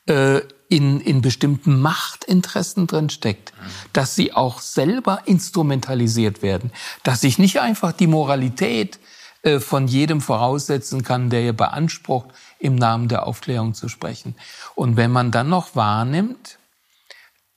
[0.07, 3.53] äh, in, in bestimmten Machtinteressen drinsteckt,
[3.93, 6.71] dass sie auch selber instrumentalisiert werden,
[7.03, 9.01] dass ich nicht einfach die Moralität
[9.43, 12.29] äh, von jedem voraussetzen kann, der beansprucht,
[12.61, 14.37] im Namen der Aufklärung zu sprechen.
[14.77, 16.61] Und wenn man dann noch wahrnimmt,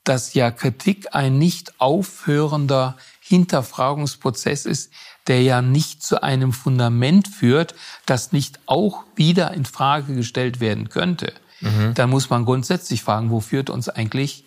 [0.02, 4.90] dass ja Kritik ein nicht aufhörender Hinterfragungsprozess ist,
[5.26, 7.74] der ja nicht zu einem Fundament führt,
[8.06, 11.94] das nicht auch wieder in Frage gestellt werden könnte, mhm.
[11.94, 14.44] dann muss man grundsätzlich fragen, wo führt uns eigentlich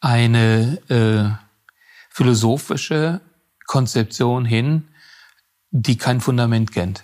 [0.00, 1.30] eine äh,
[2.10, 3.20] philosophische
[3.66, 4.88] Konzeption hin,
[5.70, 7.02] die kein Fundament kennt.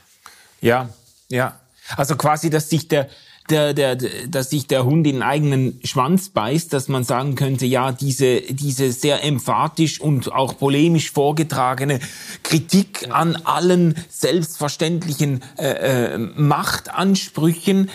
[0.60, 0.90] Ja,
[1.28, 1.58] ja.
[1.96, 3.08] Also quasi, dass sich der,
[3.48, 7.66] der, der, dass sich der Hund in den eigenen Schwanz beißt, dass man sagen könnte,
[7.66, 12.00] ja, diese, diese sehr emphatisch und auch polemisch vorgetragene
[12.42, 17.90] Kritik an allen selbstverständlichen äh, äh, Machtansprüchen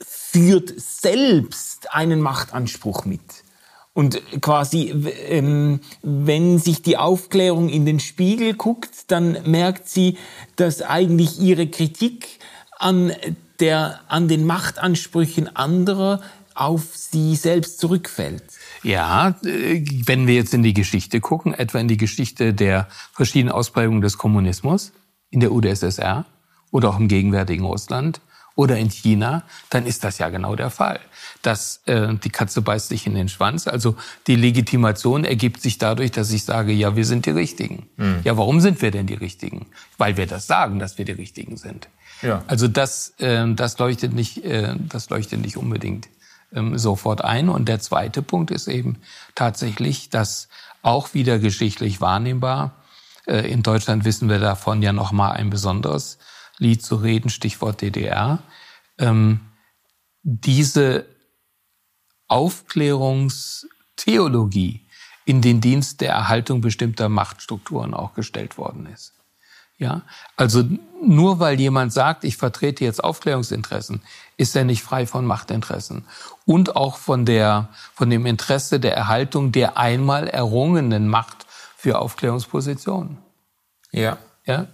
[0.00, 3.22] führt selbst einen Machtanspruch mit.
[3.94, 4.90] Und quasi,
[5.28, 10.18] ähm, wenn sich die Aufklärung in den Spiegel guckt, dann merkt sie,
[10.56, 12.38] dass eigentlich ihre Kritik
[12.78, 13.12] an
[13.60, 16.20] der, an den Machtansprüchen anderer
[16.54, 18.42] auf sie selbst zurückfällt.
[18.82, 24.00] Ja, wenn wir jetzt in die Geschichte gucken, etwa in die Geschichte der verschiedenen Ausprägungen
[24.00, 24.92] des Kommunismus
[25.30, 26.24] in der UdSSR
[26.70, 28.20] oder auch im gegenwärtigen Russland,
[28.56, 30.98] oder in China, dann ist das ja genau der Fall.
[31.42, 33.68] Dass äh, die Katze beißt sich in den Schwanz.
[33.68, 33.94] Also
[34.26, 37.88] die Legitimation ergibt sich dadurch, dass ich sage, ja, wir sind die Richtigen.
[37.96, 38.20] Mhm.
[38.24, 39.66] Ja, warum sind wir denn die Richtigen?
[39.98, 41.88] Weil wir das sagen, dass wir die Richtigen sind.
[42.22, 42.44] Ja.
[42.46, 46.08] Also das, äh, das leuchtet nicht, äh, das leuchtet nicht unbedingt
[46.52, 47.48] ähm, sofort ein.
[47.48, 48.98] Und der zweite Punkt ist eben
[49.34, 50.48] tatsächlich, dass
[50.82, 52.82] auch wieder geschichtlich wahrnehmbar.
[53.26, 56.18] Äh, in Deutschland wissen wir davon ja noch mal ein besonderes
[56.58, 58.38] Lied zu reden, Stichwort DDR,
[58.98, 59.40] ähm,
[60.22, 61.04] diese
[62.28, 64.86] Aufklärungstheologie
[65.24, 69.15] in den Dienst der Erhaltung bestimmter Machtstrukturen auch gestellt worden ist.
[69.78, 70.02] Ja,
[70.36, 70.64] also
[71.02, 74.00] nur weil jemand sagt, ich vertrete jetzt Aufklärungsinteressen,
[74.38, 76.06] ist er nicht frei von Machtinteressen
[76.46, 83.18] und auch von der, von dem Interesse der Erhaltung der einmal errungenen Macht für Aufklärungspositionen.
[83.92, 84.16] Ja.
[84.46, 84.68] Ja,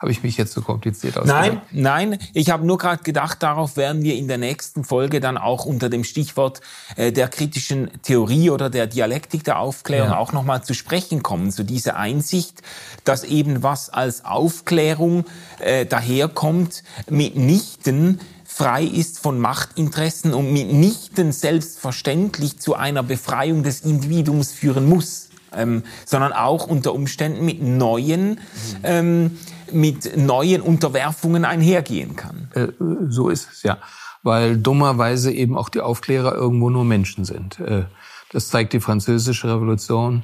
[0.00, 1.62] habe ich mich jetzt so kompliziert ausgedrückt?
[1.72, 2.18] Nein, nein.
[2.32, 5.90] Ich habe nur gerade gedacht, darauf werden wir in der nächsten Folge dann auch unter
[5.90, 6.62] dem Stichwort
[6.96, 10.16] äh, der kritischen Theorie oder der Dialektik der Aufklärung ja.
[10.16, 11.50] auch nochmal zu sprechen kommen.
[11.50, 12.62] So diese Einsicht,
[13.04, 15.26] dass eben was als Aufklärung
[15.58, 24.52] äh, daherkommt, mitnichten frei ist von Machtinteressen und mitnichten selbstverständlich zu einer Befreiung des Individuums
[24.52, 25.29] führen muss.
[25.56, 28.40] Ähm, sondern auch unter Umständen mit neuen
[28.82, 29.38] ähm,
[29.72, 32.50] mit neuen Unterwerfungen einhergehen kann.
[32.54, 32.68] Äh,
[33.08, 33.78] so ist es, ja.
[34.22, 37.58] Weil dummerweise eben auch die Aufklärer irgendwo nur Menschen sind.
[37.60, 37.84] Äh,
[38.32, 40.22] das zeigt die französische Revolution,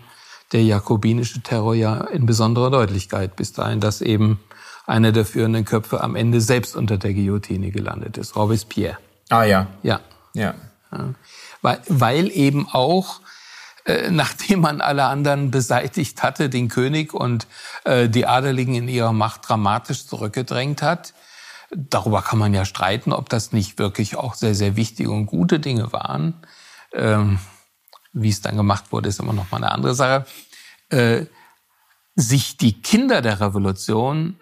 [0.53, 4.39] der jakobinische Terror ja in besonderer Deutlichkeit bis dahin, dass eben
[4.87, 8.99] einer der führenden Köpfe am Ende selbst unter der Guillotine gelandet ist, Robespierre.
[9.29, 9.67] Ah ja.
[9.83, 10.01] Ja.
[10.35, 10.55] Ja.
[10.93, 11.15] ja.
[11.62, 13.21] Weil, weil eben auch
[13.87, 17.46] äh, nachdem man alle anderen beseitigt hatte, den König und
[17.85, 21.14] äh, die Adeligen in ihrer Macht dramatisch zurückgedrängt hat.
[21.70, 25.61] Darüber kann man ja streiten, ob das nicht wirklich auch sehr, sehr wichtige und gute
[25.61, 26.35] Dinge waren.
[26.92, 27.38] Ähm,
[28.12, 30.27] wie es dann gemacht wurde, ist immer noch mal eine andere Sache.
[30.88, 31.27] Äh,
[32.16, 34.40] sich die Kinder der Revolution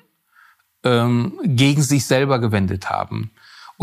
[0.85, 3.31] ähm, gegen sich selber gewendet haben.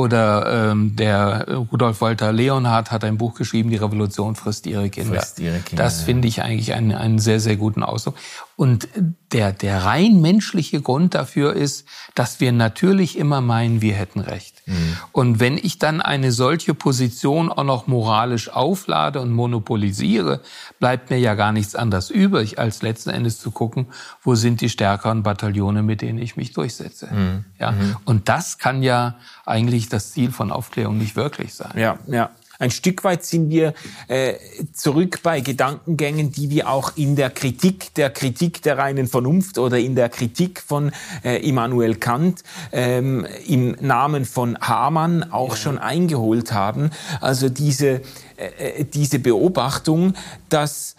[0.01, 5.19] Oder ähm, der Rudolf Walter Leonhardt hat ein Buch geschrieben, Die Revolution frisst ihre Kinder.
[5.19, 8.15] Frisst ihre Kinder das finde ich eigentlich einen, einen sehr, sehr guten Ausdruck.
[8.61, 8.89] Und
[9.31, 14.61] der, der rein menschliche Grund dafür ist, dass wir natürlich immer meinen, wir hätten recht.
[14.67, 14.97] Mhm.
[15.11, 20.41] Und wenn ich dann eine solche Position auch noch moralisch auflade und monopolisiere,
[20.79, 23.87] bleibt mir ja gar nichts anderes übrig, als letzten Endes zu gucken,
[24.21, 27.07] wo sind die stärkeren Bataillone, mit denen ich mich durchsetze.
[27.11, 27.45] Mhm.
[27.59, 27.71] Ja?
[27.71, 27.97] Mhm.
[28.05, 31.71] Und das kann ja eigentlich das Ziel von Aufklärung nicht wirklich sein.
[31.79, 32.29] Ja, ja.
[32.61, 33.73] Ein Stück weit sind wir
[34.07, 34.35] äh,
[34.71, 39.79] zurück bei Gedankengängen, die wir auch in der Kritik der Kritik der reinen Vernunft oder
[39.79, 40.91] in der Kritik von
[41.23, 45.55] äh, Immanuel Kant ähm, im Namen von Hamann auch ja.
[45.55, 46.91] schon eingeholt haben.
[47.19, 48.01] Also diese,
[48.37, 50.13] äh, äh diese Beobachtung,
[50.49, 50.95] dass,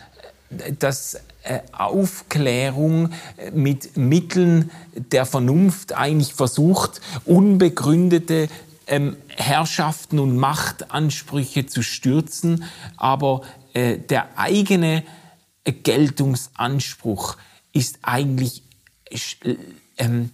[0.81, 3.11] dass äh, Aufklärung
[3.55, 8.49] mit Mitteln der Vernunft eigentlich versucht, unbegründete
[8.93, 12.65] ähm, Herrschaften und Machtansprüche zu stürzen,
[12.99, 13.41] aber
[13.73, 15.03] äh, der eigene
[15.65, 17.39] Geltungsanspruch
[17.73, 18.65] ist eigentlich
[19.97, 20.31] ähm,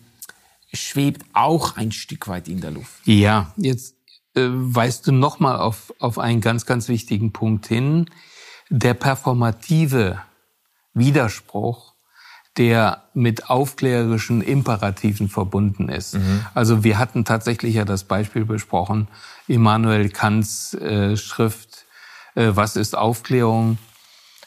[0.72, 3.06] schwebt auch ein Stück weit in der Luft.
[3.06, 3.94] Ja, jetzt
[4.34, 8.10] äh, weist du noch mal auf auf einen ganz ganz wichtigen Punkt hin,
[8.70, 10.20] der performative
[10.94, 11.87] Widerspruch
[12.58, 16.14] der mit aufklärerischen Imperativen verbunden ist.
[16.14, 16.44] Mhm.
[16.54, 19.08] Also wir hatten tatsächlich ja das Beispiel besprochen,
[19.46, 21.86] Immanuel Kants äh, Schrift,
[22.34, 23.78] äh, was ist Aufklärung?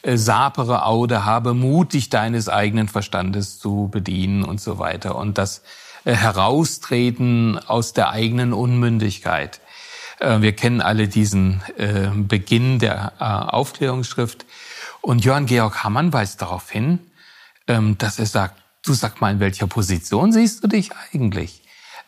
[0.03, 5.15] Äh, sapere Aude, habe mutig deines eigenen Verstandes zu bedienen und so weiter.
[5.15, 5.63] Und das
[6.03, 9.61] äh, Heraustreten aus der eigenen Unmündigkeit.
[10.19, 14.45] Äh, wir kennen alle diesen äh, Beginn der äh, Aufklärungsschrift.
[15.01, 16.99] Und Johann Georg Hammann weist darauf hin,
[17.97, 21.61] dass er sagt, du sag mal, in welcher Position siehst du dich eigentlich?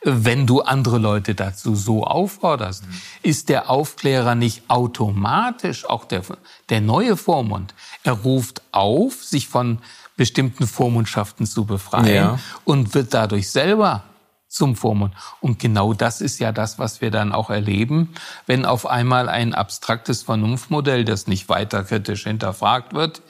[0.06, 3.02] Wenn du andere Leute dazu so aufforderst, mhm.
[3.22, 6.24] ist der Aufklärer nicht automatisch auch der,
[6.70, 7.74] der neue Vormund.
[8.04, 9.80] Er ruft auf, sich von
[10.18, 12.40] bestimmten Vormundschaften zu befreien ja.
[12.66, 14.04] und wird dadurch selber
[14.54, 15.16] zum Vormund.
[15.40, 18.14] Und genau das ist ja das, was wir dann auch erleben,
[18.46, 23.24] wenn auf einmal ein abstraktes Vernunftmodell, das nicht weiter kritisch hinterfragt wird,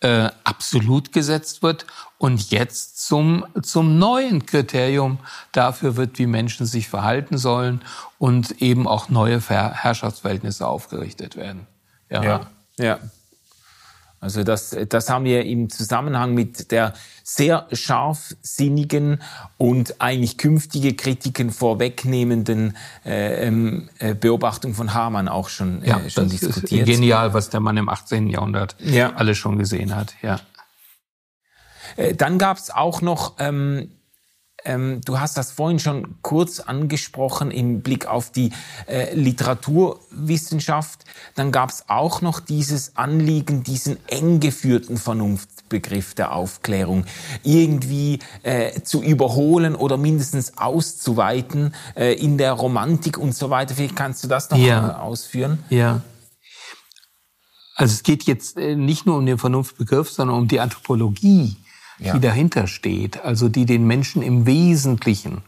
[0.00, 1.86] äh, absolut gesetzt wird
[2.18, 5.18] und jetzt zum, zum neuen Kriterium
[5.52, 7.82] dafür wird, wie Menschen sich verhalten sollen
[8.18, 11.66] und eben auch neue Herrschaftsverhältnisse aufgerichtet werden.
[12.08, 12.40] Ja, ja.
[12.78, 12.98] ja.
[14.20, 16.92] Also das, das haben wir im Zusammenhang mit der
[17.24, 19.22] sehr scharfsinnigen
[19.56, 26.10] und eigentlich künftige Kritiken vorwegnehmenden äh, ähm, äh, Beobachtung von Hamann auch schon, äh, ja,
[26.10, 26.86] schon das diskutiert.
[26.86, 28.28] Ist genial, was der Mann im 18.
[28.28, 29.14] Jahrhundert ja.
[29.14, 30.14] alles schon gesehen hat.
[30.20, 30.40] Ja.
[31.96, 33.90] Äh, dann gab es auch noch ähm,
[34.64, 38.52] ähm, du hast das vorhin schon kurz angesprochen im Blick auf die
[38.86, 41.04] äh, Literaturwissenschaft.
[41.34, 47.04] Dann gab es auch noch dieses Anliegen, diesen eng geführten Vernunftbegriff der Aufklärung
[47.42, 53.74] irgendwie äh, zu überholen oder mindestens auszuweiten äh, in der Romantik und so weiter.
[53.74, 54.98] Vielleicht kannst du das noch ja.
[54.98, 55.62] ausführen?
[55.70, 56.02] Ja.
[57.76, 61.56] Also es geht jetzt äh, nicht nur um den Vernunftbegriff, sondern um die Anthropologie
[62.00, 62.14] ja.
[62.14, 65.42] die dahinter steht, also die den Menschen im Wesentlichen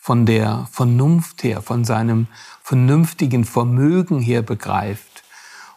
[0.00, 2.26] von der Vernunft her, von seinem
[2.62, 5.22] vernünftigen Vermögen her begreift.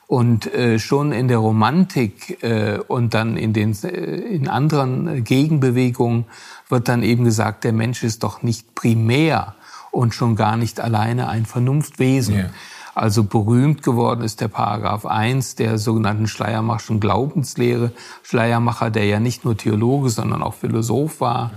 [0.05, 6.25] Und äh, schon in der Romantik äh, und dann in den äh, in anderen Gegenbewegungen
[6.69, 9.55] wird dann eben gesagt, der Mensch ist doch nicht primär
[9.91, 12.37] und schon gar nicht alleine ein Vernunftwesen.
[12.37, 12.49] Ja.
[12.97, 17.91] Also berühmt geworden ist der Paragraph 1 der sogenannten Schleiermachschen Glaubenslehre.
[18.23, 21.51] Schleiermacher, der ja nicht nur Theologe, sondern auch Philosoph war mhm.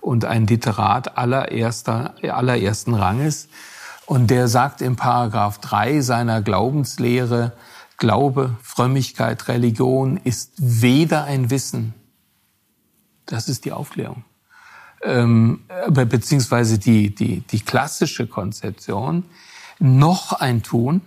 [0.00, 3.48] und ein Literat allererster, allerersten Ranges.
[4.06, 7.52] Und der sagt im Paragraph 3 seiner Glaubenslehre,
[7.98, 11.92] Glaube, Frömmigkeit, Religion ist weder ein Wissen,
[13.26, 14.24] das ist die Aufklärung,
[15.02, 19.24] ähm, beziehungsweise die, die, die klassische Konzeption,
[19.78, 21.00] noch ein Tun.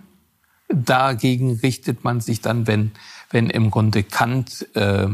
[0.67, 2.91] Dagegen richtet man sich dann, wenn,
[3.32, 5.07] wenn im Grunde Kant äh,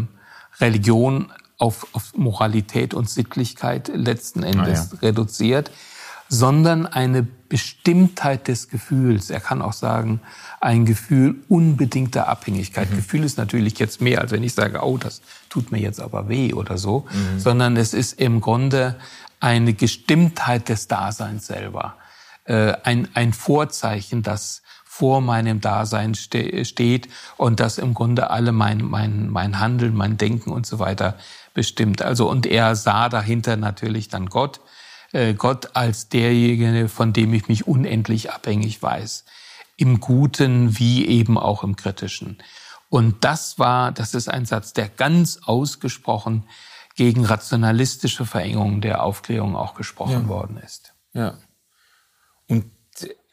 [0.59, 4.99] Religion auf, auf Moralität und Sittlichkeit letzten Endes ja.
[4.99, 5.71] reduziert,
[6.27, 9.29] sondern eine Bestimmtheit des Gefühls.
[9.29, 10.21] Er kann auch sagen,
[10.59, 12.91] ein Gefühl unbedingter Abhängigkeit.
[12.91, 12.95] Mhm.
[12.97, 16.27] Gefühl ist natürlich jetzt mehr, als wenn ich sage, oh, das tut mir jetzt aber
[16.27, 17.39] weh oder so, mhm.
[17.39, 18.95] sondern es ist im Grunde
[19.39, 21.95] eine Gestimmtheit des Daseins selber
[22.45, 28.53] äh, ein, ein Vorzeichen, das vor meinem Dasein ste steht und das im Grunde alle
[28.53, 31.17] mein, mein, mein Handeln, mein Denken und so weiter
[31.53, 32.01] bestimmt.
[32.01, 34.61] Also, und er sah dahinter natürlich dann Gott,
[35.11, 39.25] äh, Gott als derjenige, von dem ich mich unendlich abhängig weiß.
[39.75, 42.37] Im Guten wie eben auch im Kritischen.
[42.89, 46.45] Und das war, das ist ein Satz, der ganz ausgesprochen
[46.95, 50.27] gegen rationalistische Verengungen der Aufklärung auch gesprochen ja.
[50.27, 50.93] worden ist.
[51.11, 51.33] Ja.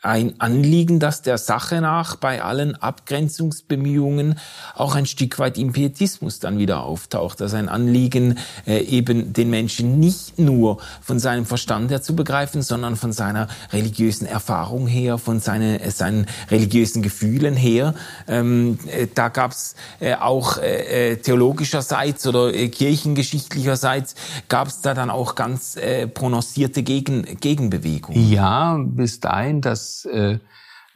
[0.05, 4.36] Ein Anliegen, das der Sache nach bei allen Abgrenzungsbemühungen
[4.74, 7.40] auch ein Stück weit im Pietismus dann wieder auftaucht.
[7.40, 12.62] Also ein Anliegen, äh, eben den Menschen nicht nur von seinem Verstand her zu begreifen,
[12.62, 17.94] sondern von seiner religiösen Erfahrung her, von seine, äh, seinen religiösen Gefühlen her.
[18.26, 24.16] Ähm, äh, da gab's äh, auch äh, äh, theologischerseits oder kirchengeschichtlicherseits
[24.48, 25.78] gab es da dann auch ganz
[26.14, 28.30] prononcierte Gegen, Gegenbewegungen.
[28.30, 30.38] Ja, bis dahin, dass äh,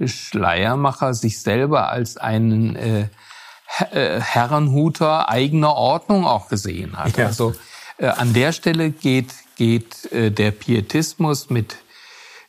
[0.05, 3.09] Schleiermacher sich selber als einen äh,
[3.93, 7.17] äh, Herrenhuter eigener Ordnung auch gesehen hat.
[7.17, 7.27] Ja.
[7.27, 7.55] Also
[7.99, 11.77] äh, an der Stelle geht, geht äh, der Pietismus mit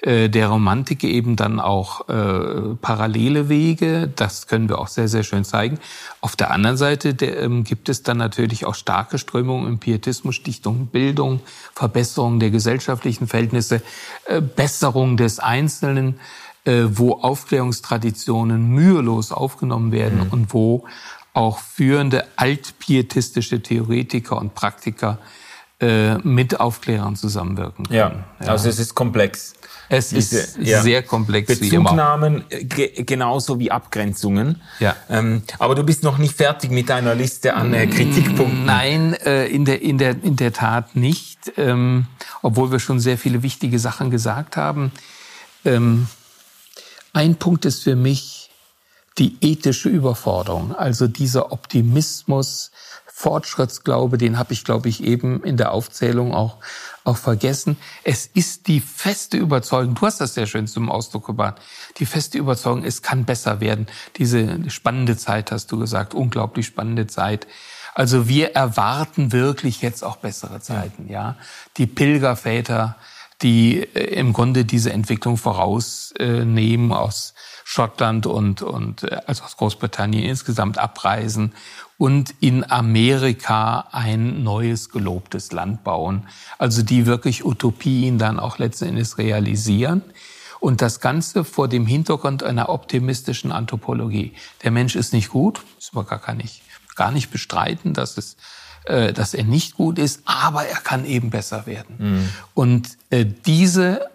[0.04, 4.12] der Romantik eben dann auch äh, parallele Wege.
[4.16, 5.80] Das können wir auch sehr, sehr schön zeigen.
[6.22, 10.36] Auf der anderen Seite der, ähm, gibt es dann natürlich auch starke Strömungen im Pietismus,
[10.36, 11.40] Stichtung Bildung,
[11.74, 13.82] Verbesserung der gesellschaftlichen Verhältnisse,
[14.26, 16.20] äh, Besserung des Einzelnen,
[16.66, 20.30] äh, wo Aufklärungstraditionen mühelos aufgenommen werden mhm.
[20.30, 20.86] und wo
[21.34, 25.20] auch führende altpietistische Theoretiker und Praktiker
[25.80, 27.98] äh, mit Aufklärern zusammenwirken können.
[27.98, 28.52] Ja, ja.
[28.52, 29.54] also es ist komplex.
[29.90, 30.82] Es Diese, ist ja.
[30.82, 31.48] sehr komplex.
[31.60, 33.06] Bezugnahmen wie immer.
[33.06, 34.62] genauso wie Abgrenzungen.
[34.80, 34.96] Ja.
[35.10, 38.66] Ähm, aber du bist noch nicht fertig mit deiner Liste an äh, Kritikpunkten.
[38.66, 41.54] Nein, äh, in, der, in, der, in der Tat nicht.
[41.58, 42.08] Ähm,
[42.42, 44.92] obwohl wir schon sehr viele wichtige Sachen gesagt haben.
[45.66, 46.08] Ähm,
[47.14, 48.50] ein Punkt ist für mich
[49.18, 52.72] die ethische Überforderung, also dieser Optimismus,
[53.12, 56.58] Fortschrittsglaube, den habe ich, glaube ich, eben in der Aufzählung auch,
[57.08, 57.78] auch vergessen.
[58.04, 61.56] Es ist die feste Überzeugung, du hast das sehr schön zum Ausdruck gebracht,
[61.98, 63.88] die feste Überzeugung, es kann besser werden.
[64.18, 67.48] Diese spannende Zeit, hast du gesagt, unglaublich spannende Zeit.
[67.96, 71.36] Also wir erwarten wirklich jetzt auch bessere Zeiten, ja.
[71.78, 72.96] Die Pilgerväter,
[73.42, 77.34] die äh, im Grunde diese Entwicklung vorausnehmen aus
[77.64, 81.54] Schottland und, und äh, also aus Großbritannien insgesamt abreisen
[81.98, 86.28] und in Amerika ein neues gelobtes Land bauen.
[86.58, 90.04] Also die wirklich Utopien dann auch letzten Endes realisieren.
[90.60, 94.34] Und das Ganze vor dem Hintergrund einer optimistischen Anthropologie.
[94.64, 96.64] Der Mensch ist nicht gut, das man gar nicht,
[96.96, 98.38] gar nicht bestreiten, dass es
[98.88, 101.96] äh, dass er nicht gut ist, aber er kann eben besser werden.
[101.98, 102.30] Mhm.
[102.54, 104.10] Und äh, diese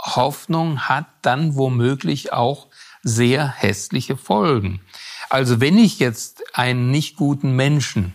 [0.00, 2.68] Hoffnung hat dann womöglich auch
[3.02, 4.80] sehr hässliche Folgen.
[5.30, 8.14] Also wenn ich jetzt einen nicht guten Menschen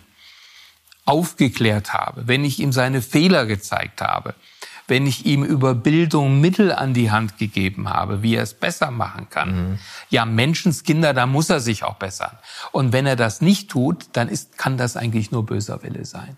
[1.04, 4.34] aufgeklärt habe, wenn ich ihm seine Fehler gezeigt habe,
[4.90, 8.90] wenn ich ihm über Bildung Mittel an die Hand gegeben habe, wie er es besser
[8.90, 9.70] machen kann.
[9.70, 9.78] Mhm.
[10.10, 12.36] Ja, Menschenskinder, da muss er sich auch bessern.
[12.72, 16.36] Und wenn er das nicht tut, dann ist, kann das eigentlich nur böser Wille sein.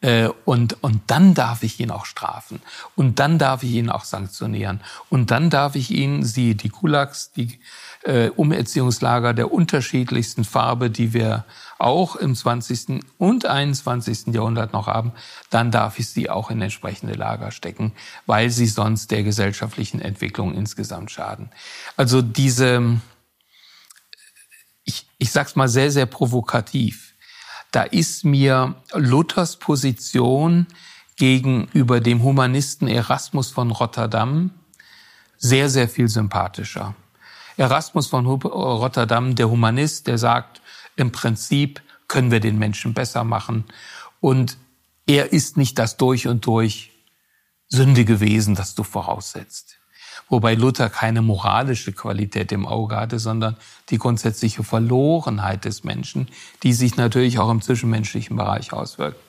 [0.00, 2.60] Äh, und, und dann darf ich ihn auch strafen.
[2.94, 4.80] Und dann darf ich ihn auch sanktionieren.
[5.10, 7.58] Und dann darf ich ihn, siehe die Kulaks, die
[8.04, 11.44] äh, Umerziehungslager der unterschiedlichsten Farbe, die wir
[11.78, 13.04] auch im 20.
[13.18, 14.28] und 21.
[14.28, 15.12] Jahrhundert noch haben,
[15.50, 17.92] dann darf ich sie auch in entsprechende Lager stecken,
[18.26, 21.50] weil sie sonst der gesellschaftlichen Entwicklung insgesamt schaden.
[21.96, 23.00] Also diese,
[24.84, 27.14] ich, ich sag's mal sehr, sehr provokativ.
[27.72, 30.66] Da ist mir Luthers Position
[31.16, 34.50] gegenüber dem Humanisten Erasmus von Rotterdam
[35.36, 36.94] sehr, sehr viel sympathischer.
[37.56, 40.60] Erasmus von Rotterdam, der Humanist, der sagt,
[40.96, 43.64] im Prinzip können wir den Menschen besser machen.
[44.20, 44.56] Und
[45.06, 46.92] er ist nicht das durch und durch
[47.68, 49.76] sündige Wesen, das du voraussetzt.
[50.28, 53.56] Wobei Luther keine moralische Qualität im Auge hatte, sondern
[53.90, 56.28] die grundsätzliche Verlorenheit des Menschen,
[56.62, 59.20] die sich natürlich auch im zwischenmenschlichen Bereich auswirkt.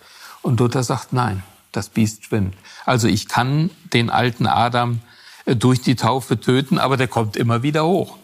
[0.42, 2.56] Und Luther sagt, nein, das Biest schwimmt.
[2.86, 5.02] Also ich kann den alten Adam
[5.46, 8.18] äh, durch die Taufe töten, aber der kommt immer wieder hoch.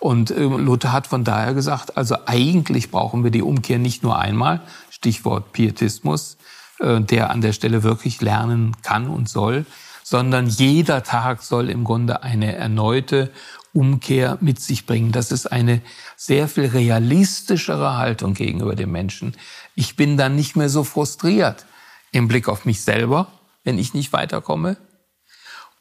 [0.00, 4.18] Und äh, Luther hat von daher gesagt, also eigentlich brauchen wir die Umkehr nicht nur
[4.18, 6.36] einmal, Stichwort Pietismus,
[6.78, 9.66] äh, der an der Stelle wirklich lernen kann und soll,
[10.04, 13.30] sondern jeder Tag soll im Grunde eine erneute
[13.72, 15.12] Umkehr mit sich bringen.
[15.12, 15.82] Das ist eine
[16.16, 19.36] sehr viel realistischere Haltung gegenüber dem Menschen.
[19.74, 21.66] Ich bin dann nicht mehr so frustriert
[22.10, 23.28] im Blick auf mich selber,
[23.64, 24.78] wenn ich nicht weiterkomme,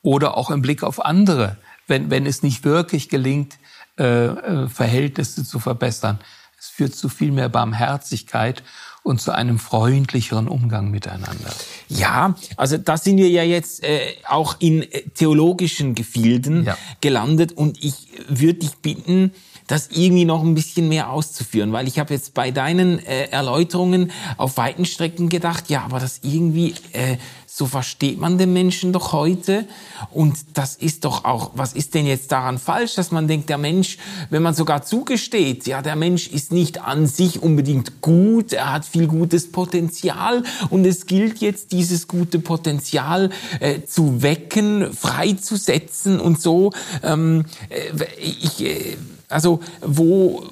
[0.01, 1.57] oder auch im Blick auf andere,
[1.87, 3.57] wenn, wenn es nicht wirklich gelingt,
[3.97, 6.19] äh, äh, Verhältnisse zu verbessern.
[6.59, 8.63] Es führt zu viel mehr Barmherzigkeit
[9.03, 11.53] und zu einem freundlicheren Umgang miteinander.
[11.87, 16.77] Ja, also da sind wir ja jetzt äh, auch in äh, theologischen Gefilden ja.
[16.99, 19.31] gelandet und ich würde dich bitten,
[19.67, 24.11] das irgendwie noch ein bisschen mehr auszuführen, weil ich habe jetzt bei deinen äh, Erläuterungen
[24.37, 27.17] auf weiten Strecken gedacht, ja, aber das irgendwie äh,
[27.57, 29.65] so versteht man den Menschen doch heute.
[30.11, 33.57] Und das ist doch auch, was ist denn jetzt daran falsch, dass man denkt, der
[33.57, 33.97] Mensch,
[34.29, 38.85] wenn man sogar zugesteht, ja, der Mensch ist nicht an sich unbedingt gut, er hat
[38.85, 46.39] viel gutes Potenzial und es gilt jetzt, dieses gute Potenzial äh, zu wecken, freizusetzen und
[46.39, 46.73] so.
[47.01, 48.97] Ähm, äh, ich, äh,
[49.29, 50.43] also wo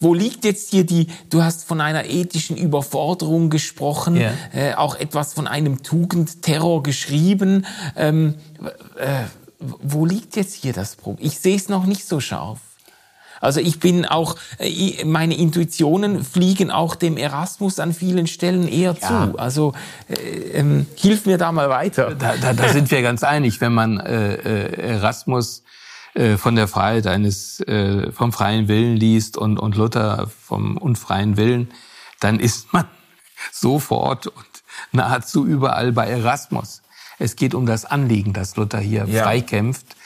[0.00, 4.32] wo liegt jetzt hier die, du hast von einer ethischen Überforderung gesprochen, yeah.
[4.52, 7.66] äh, auch etwas von einem Tugendterror geschrieben.
[7.96, 8.34] Ähm,
[8.96, 9.24] äh,
[9.58, 11.26] wo liegt jetzt hier das Problem?
[11.26, 12.60] Ich sehe es noch nicht so scharf.
[13.40, 18.96] Also ich bin auch, äh, meine Intuitionen fliegen auch dem Erasmus an vielen Stellen eher
[19.00, 19.08] ja.
[19.08, 19.38] zu.
[19.38, 19.74] Also
[20.08, 22.14] äh, ähm, hilf mir da mal weiter.
[22.14, 23.60] Da, da, da sind wir ganz einig.
[23.60, 25.62] Wenn man äh, äh Erasmus
[26.14, 31.36] äh, von der Freiheit eines, äh, vom freien Willen liest und, und Luther vom unfreien
[31.36, 31.72] Willen,
[32.20, 32.86] dann ist man
[33.52, 34.46] sofort und
[34.92, 36.82] nahezu überall bei Erasmus.
[37.18, 39.24] Es geht um das Anliegen, das Luther hier ja.
[39.24, 39.96] freikämpft,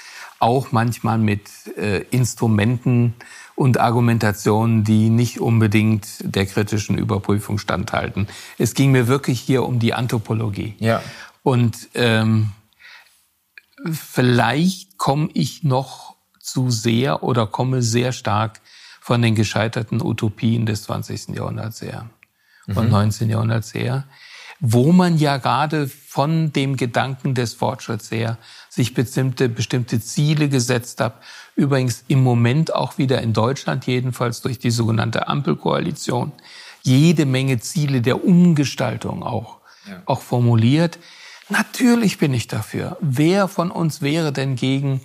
[0.40, 1.42] auch manchmal mit
[1.76, 3.14] äh, Instrumenten
[3.54, 8.28] und Argumentationen, die nicht unbedingt der kritischen Überprüfung standhalten.
[8.56, 10.74] Es ging mir wirklich hier um die Anthropologie.
[10.78, 11.02] Ja.
[11.42, 12.50] Und ähm,
[13.92, 18.60] vielleicht komme ich noch zu sehr oder komme sehr stark
[19.00, 21.28] von den gescheiterten Utopien des 20.
[21.28, 22.10] Jahrhunderts her
[22.66, 22.90] und mhm.
[22.90, 23.30] 19.
[23.30, 24.04] Jahrhunderts her,
[24.60, 28.38] wo man ja gerade von dem Gedanken des Fortschritts her
[28.68, 31.14] sich bestimmte, bestimmte Ziele gesetzt hat.
[31.54, 36.32] Übrigens im Moment auch wieder in Deutschland, jedenfalls durch die sogenannte Ampelkoalition,
[36.82, 40.02] jede Menge Ziele der Umgestaltung auch, ja.
[40.06, 40.98] auch formuliert.
[41.48, 42.96] Natürlich bin ich dafür.
[43.00, 45.00] Wer von uns wäre denn gegen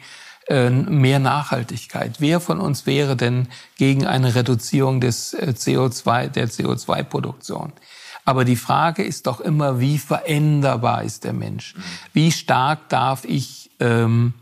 [0.48, 2.20] äh, mehr Nachhaltigkeit?
[2.20, 7.74] Wer von uns wäre denn gegen eine Reduzierung des äh, CO2, der CO2-Produktion?
[8.26, 11.76] Aber die Frage ist doch immer, wie veränderbar ist der Mensch?
[12.14, 14.34] Wie stark darf ich ähm,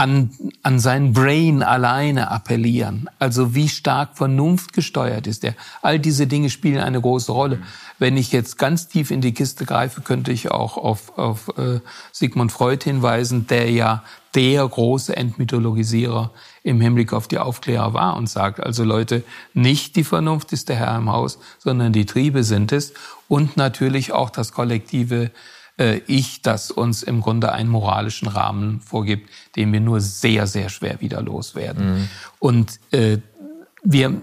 [0.00, 0.30] an,
[0.62, 3.10] an sein Brain alleine appellieren.
[3.18, 5.54] Also wie stark Vernunft gesteuert ist er.
[5.82, 7.58] All diese Dinge spielen eine große Rolle.
[7.98, 11.80] Wenn ich jetzt ganz tief in die Kiste greife, könnte ich auch auf, auf äh,
[12.12, 14.02] Sigmund Freud hinweisen, der ja
[14.34, 16.30] der große Entmythologisierer
[16.62, 19.22] im Hinblick auf die Aufklärer war und sagt, also Leute,
[19.52, 22.94] nicht die Vernunft ist der Herr im Haus, sondern die Triebe sind es
[23.28, 25.30] und natürlich auch das kollektive
[26.06, 31.00] Ich, das uns im Grunde einen moralischen Rahmen vorgibt, den wir nur sehr, sehr schwer
[31.00, 31.94] wieder loswerden.
[31.94, 32.08] Mhm.
[32.38, 33.18] Und äh,
[33.82, 34.20] wir,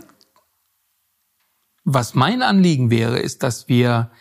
[1.84, 4.12] was mein Anliegen wäre, ist, dass wir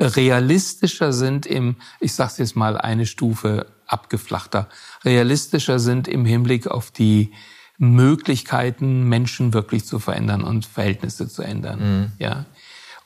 [0.00, 4.68] realistischer sind im, ich sage jetzt mal eine Stufe abgeflachter,
[5.04, 7.32] realistischer sind im Hinblick auf die
[7.76, 11.78] Möglichkeiten, Menschen wirklich zu verändern und Verhältnisse zu ändern.
[11.78, 12.12] Mhm.
[12.18, 12.46] Ja.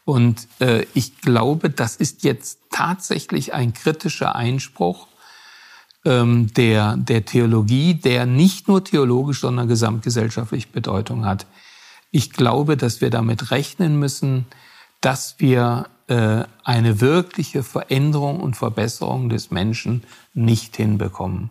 [0.04, 5.06] Und äh, ich glaube, das ist jetzt tatsächlich ein kritischer Einspruch
[6.04, 11.46] ähm, der, der Theologie, der nicht nur theologisch, sondern gesamtgesellschaftlich Bedeutung hat.
[12.10, 14.46] Ich glaube, dass wir damit rechnen müssen,
[15.00, 20.02] dass wir äh, eine wirkliche Veränderung und Verbesserung des Menschen
[20.34, 21.50] nicht hinbekommen.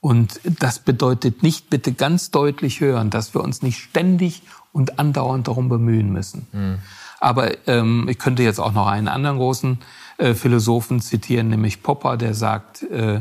[0.00, 5.48] Und das bedeutet nicht, bitte ganz deutlich hören, dass wir uns nicht ständig und andauernd
[5.48, 6.46] darum bemühen müssen.
[6.52, 6.78] Mhm.
[7.20, 9.78] Aber ähm, ich könnte jetzt auch noch einen anderen großen
[10.16, 13.20] äh, Philosophen zitieren, nämlich Popper, der sagt, äh,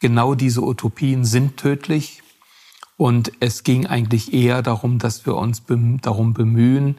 [0.00, 2.22] genau diese Utopien sind tödlich.
[2.96, 6.98] Und es ging eigentlich eher darum, dass wir uns bem darum bemühen,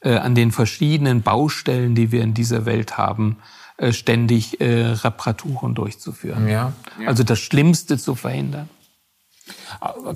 [0.00, 3.38] äh, an den verschiedenen Baustellen, die wir in dieser Welt haben,
[3.78, 6.48] äh, ständig äh, Reparaturen durchzuführen.
[6.48, 7.08] Ja, ja.
[7.08, 8.68] Also das Schlimmste zu verhindern.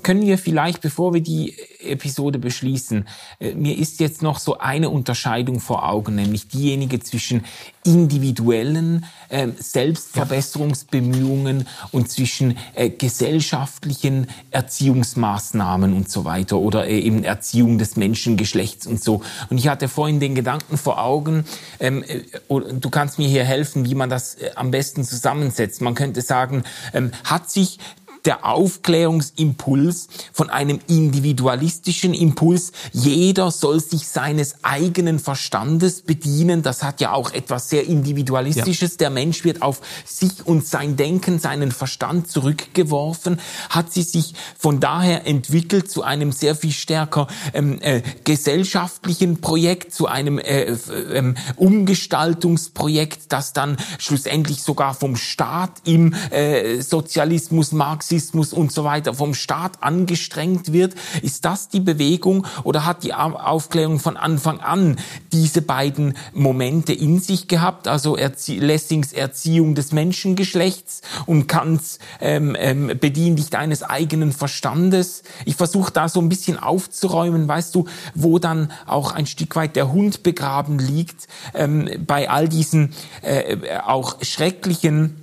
[0.03, 3.07] Können wir vielleicht, bevor wir die Episode beschließen,
[3.39, 7.45] äh, mir ist jetzt noch so eine Unterscheidung vor Augen, nämlich diejenige zwischen
[7.83, 17.77] individuellen äh, Selbstverbesserungsbemühungen und zwischen äh, gesellschaftlichen Erziehungsmaßnahmen und so weiter oder äh, eben Erziehung
[17.77, 19.21] des Menschengeschlechts und so.
[19.49, 21.45] Und ich hatte vorhin den Gedanken vor Augen,
[21.79, 25.81] ähm, äh, du kannst mir hier helfen, wie man das am besten zusammensetzt.
[25.81, 26.63] Man könnte sagen,
[26.93, 27.79] ähm, hat sich
[28.25, 32.71] der Aufklärungsimpuls von einem individualistischen Impuls.
[32.91, 36.61] Jeder soll sich seines eigenen Verstandes bedienen.
[36.61, 38.91] Das hat ja auch etwas sehr Individualistisches.
[38.91, 38.97] Ja.
[38.97, 43.39] Der Mensch wird auf sich und sein Denken, seinen Verstand zurückgeworfen.
[43.69, 49.93] Hat sie sich von daher entwickelt zu einem sehr viel stärker ähm, äh, gesellschaftlichen Projekt,
[49.93, 58.10] zu einem äh, äh, Umgestaltungsprojekt, das dann schlussendlich sogar vom Staat im äh, Sozialismus, Marxismus,
[58.11, 60.95] Marxismus und so weiter vom Staat angestrengt wird?
[61.21, 64.97] Ist das die Bewegung oder hat die Aufklärung von Anfang an
[65.31, 67.87] diese beiden Momente in sich gehabt?
[67.87, 75.23] Also Erzie Lessings Erziehung des Menschengeschlechts und Kants ähm, ähm, bedien dich deines eigenen Verstandes.
[75.45, 79.77] Ich versuche da so ein bisschen aufzuräumen, weißt du, wo dann auch ein Stück weit
[79.77, 85.20] der Hund begraben liegt ähm, bei all diesen äh, auch schrecklichen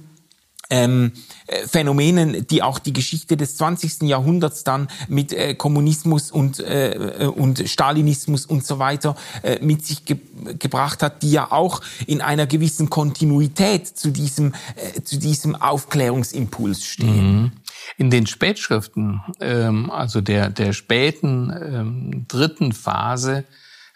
[0.70, 1.12] ähm,
[1.46, 4.02] äh, Phänomenen, die auch die Geschichte des 20.
[4.02, 10.04] Jahrhunderts dann mit äh, Kommunismus und, äh, und Stalinismus und so weiter äh, mit sich
[10.04, 10.18] ge
[10.58, 16.84] gebracht hat, die ja auch in einer gewissen Kontinuität zu diesem, äh, zu diesem Aufklärungsimpuls
[16.84, 17.42] stehen.
[17.42, 17.52] Mhm.
[17.96, 23.44] In den Spätschriften, ähm, also der, der späten ähm, dritten Phase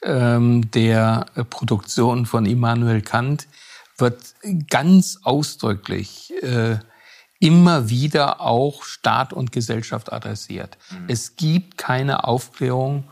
[0.02, 3.46] ähm, der Produktion von Immanuel Kant,
[3.98, 4.34] wird
[4.70, 6.78] ganz ausdrücklich äh,
[7.42, 10.78] immer wieder auch Staat und Gesellschaft adressiert.
[10.90, 11.04] Mhm.
[11.08, 13.04] Es gibt keine Aufklärung,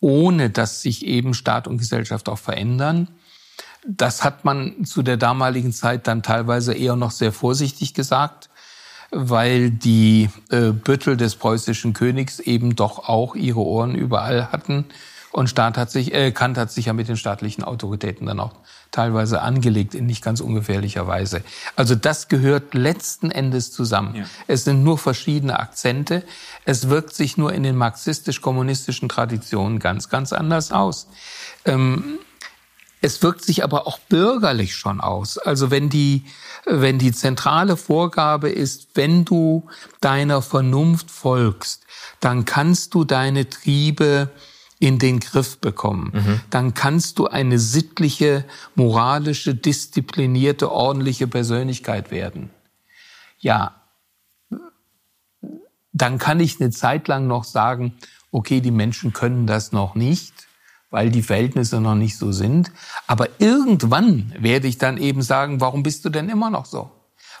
[0.00, 3.08] ohne dass sich eben Staat und Gesellschaft auch verändern.
[3.86, 8.50] Das hat man zu der damaligen Zeit dann teilweise eher noch sehr vorsichtig gesagt,
[9.10, 14.84] weil die äh, Büttel des preußischen Königs eben doch auch ihre Ohren überall hatten.
[15.32, 18.54] Und Staat hat sich, äh, Kant hat sich ja mit den staatlichen Autoritäten dann auch
[18.90, 21.42] teilweise angelegt in nicht ganz ungefährlicher Weise.
[21.76, 24.14] Also das gehört letzten Endes zusammen.
[24.14, 24.24] Ja.
[24.46, 26.24] Es sind nur verschiedene Akzente.
[26.64, 31.08] Es wirkt sich nur in den marxistisch-kommunistischen Traditionen ganz, ganz anders aus.
[31.64, 32.18] Ähm,
[33.02, 35.38] es wirkt sich aber auch bürgerlich schon aus.
[35.38, 36.24] Also wenn die,
[36.66, 39.66] wenn die zentrale Vorgabe ist, wenn du
[40.00, 41.84] deiner Vernunft folgst,
[42.20, 44.30] dann kannst du deine Triebe
[44.80, 46.10] in den Griff bekommen.
[46.12, 46.40] Mhm.
[46.48, 52.50] Dann kannst du eine sittliche, moralische, disziplinierte, ordentliche Persönlichkeit werden.
[53.38, 53.76] Ja,
[55.92, 57.94] dann kann ich eine Zeit lang noch sagen,
[58.32, 60.32] okay, die Menschen können das noch nicht,
[60.90, 62.72] weil die Verhältnisse noch nicht so sind.
[63.06, 66.90] Aber irgendwann werde ich dann eben sagen, warum bist du denn immer noch so?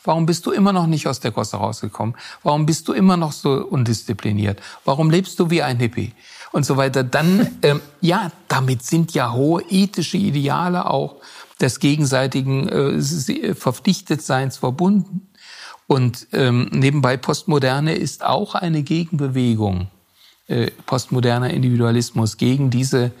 [0.04, 2.16] Warum bist du immer noch nicht aus der Gosse rausgekommen?
[2.42, 4.60] Warum bist du immer noch so undiszipliniert?
[4.84, 6.12] Warum lebst du wie ein Hippie?
[6.52, 7.04] Und so weiter.
[7.04, 11.16] Dann, ähm, ja, damit sind ja hohe ethische Ideale auch
[11.60, 15.28] des gegenseitigen äh, Verpflichtetseins verbunden.
[15.86, 19.88] Und ähm, nebenbei Postmoderne ist auch eine Gegenbewegung,
[20.46, 23.12] äh, postmoderner Individualismus gegen diese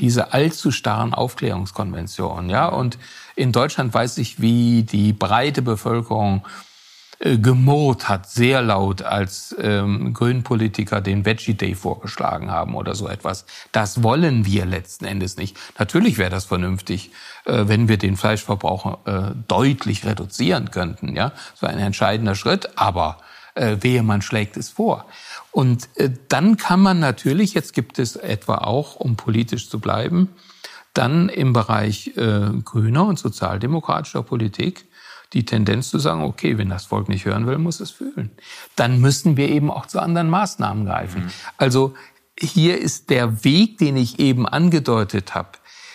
[0.00, 2.50] diese allzu starren Aufklärungskonventionen.
[2.50, 2.98] Ja, und
[3.34, 6.44] in Deutschland weiß ich, wie die breite Bevölkerung
[7.18, 13.08] äh, gemurrt hat, sehr laut, als ähm, Grünpolitiker den Veggie Day vorgeschlagen haben oder so
[13.08, 13.46] etwas.
[13.72, 15.56] Das wollen wir letzten Endes nicht.
[15.78, 17.12] Natürlich wäre das vernünftig,
[17.44, 21.16] äh, wenn wir den Fleischverbrauch äh, deutlich reduzieren könnten.
[21.16, 23.18] Ja, so ein entscheidender Schritt, aber
[23.54, 25.06] äh, wehe, man schlägt es vor.
[25.52, 30.28] Und äh, dann kann man natürlich, jetzt gibt es etwa auch, um politisch zu bleiben,
[30.92, 34.85] dann im Bereich äh, grüner und sozialdemokratischer Politik
[35.32, 38.30] die Tendenz zu sagen, okay, wenn das Volk nicht hören will, muss es fühlen.
[38.76, 41.24] Dann müssen wir eben auch zu anderen Maßnahmen greifen.
[41.24, 41.30] Mhm.
[41.56, 41.94] Also
[42.38, 45.50] hier ist der Weg, den ich eben angedeutet habe,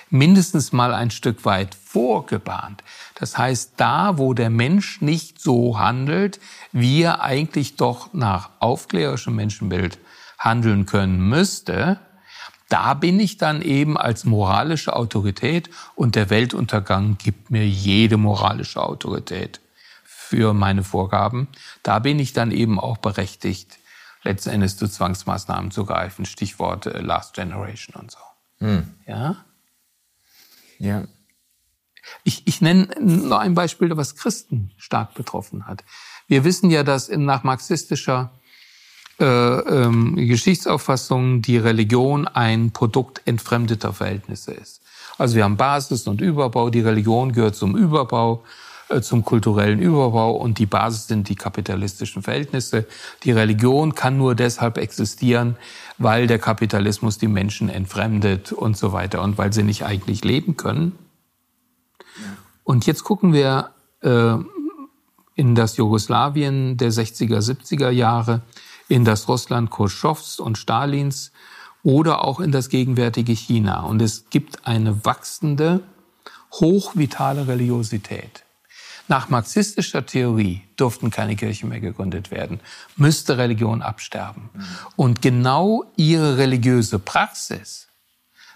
[0.09, 2.83] mindestens mal ein Stück weit vorgebahnt.
[3.15, 6.39] Das heißt, da, wo der Mensch nicht so handelt,
[6.71, 9.99] wie er eigentlich doch nach aufklärerischem Menschenbild
[10.37, 11.99] handeln können müsste,
[12.71, 18.81] da bin ich dann eben als moralische Autorität und der Weltuntergang gibt mir jede moralische
[18.81, 19.59] Autorität
[20.05, 21.49] für meine Vorgaben.
[21.83, 23.77] Da bin ich dann eben auch berechtigt,
[24.23, 26.25] letzten Endes zu Zwangsmaßnahmen zu greifen.
[26.25, 28.19] Stichwort äh, Last Generation und so.
[28.59, 28.89] Hm.
[29.05, 29.43] Ja?
[30.79, 31.03] Ja.
[32.23, 35.83] Ich, ich nenne noch ein Beispiel, was Christen stark betroffen hat.
[36.27, 38.31] Wir wissen ja, dass in, nach marxistischer
[39.21, 44.81] äh, ähm, Geschichtsauffassung die Religion ein Produkt entfremdeter Verhältnisse ist.
[45.19, 46.71] Also wir haben Basis und Überbau.
[46.71, 48.43] Die Religion gehört zum Überbau,
[48.89, 52.87] äh, zum kulturellen Überbau und die Basis sind die kapitalistischen Verhältnisse.
[53.23, 55.55] Die Religion kann nur deshalb existieren,
[55.99, 60.57] weil der Kapitalismus die Menschen entfremdet und so weiter und weil sie nicht eigentlich leben
[60.57, 60.97] können.
[62.63, 63.69] Und jetzt gucken wir
[64.01, 64.33] äh,
[65.35, 68.41] in das Jugoslawien der 60er, 70er Jahre
[68.91, 71.31] in das Russland Khrushchevs und Stalins
[71.81, 73.83] oder auch in das gegenwärtige China.
[73.83, 75.81] Und es gibt eine wachsende,
[76.51, 78.43] hochvitale Religiosität.
[79.07, 82.59] Nach marxistischer Theorie durften keine Kirchen mehr gegründet werden,
[82.97, 84.49] müsste Religion absterben.
[84.97, 87.87] Und genau ihre religiöse Praxis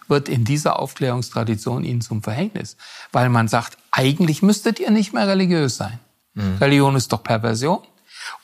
[0.10, 2.76] wird in dieser Aufklärungstradition ihnen zum Verhängnis,
[3.14, 6.00] weil man sagt, eigentlich müsstet ihr nicht mehr religiös sein.
[6.34, 6.58] Mhm.
[6.60, 7.80] Religion ist doch Perversion.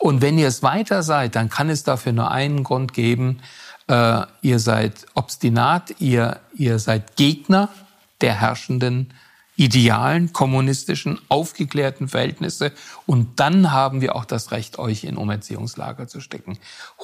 [0.01, 3.39] Und wenn ihr es weiter seid, dann kann es dafür nur einen Grund geben.
[3.87, 7.69] Äh, ihr seid obstinat, ihr, ihr seid Gegner
[8.21, 9.13] der herrschenden
[9.57, 12.71] idealen, kommunistischen, aufgeklärten Verhältnisse.
[13.05, 16.57] Und dann haben wir auch das Recht, euch in Umerziehungslager zu stecken.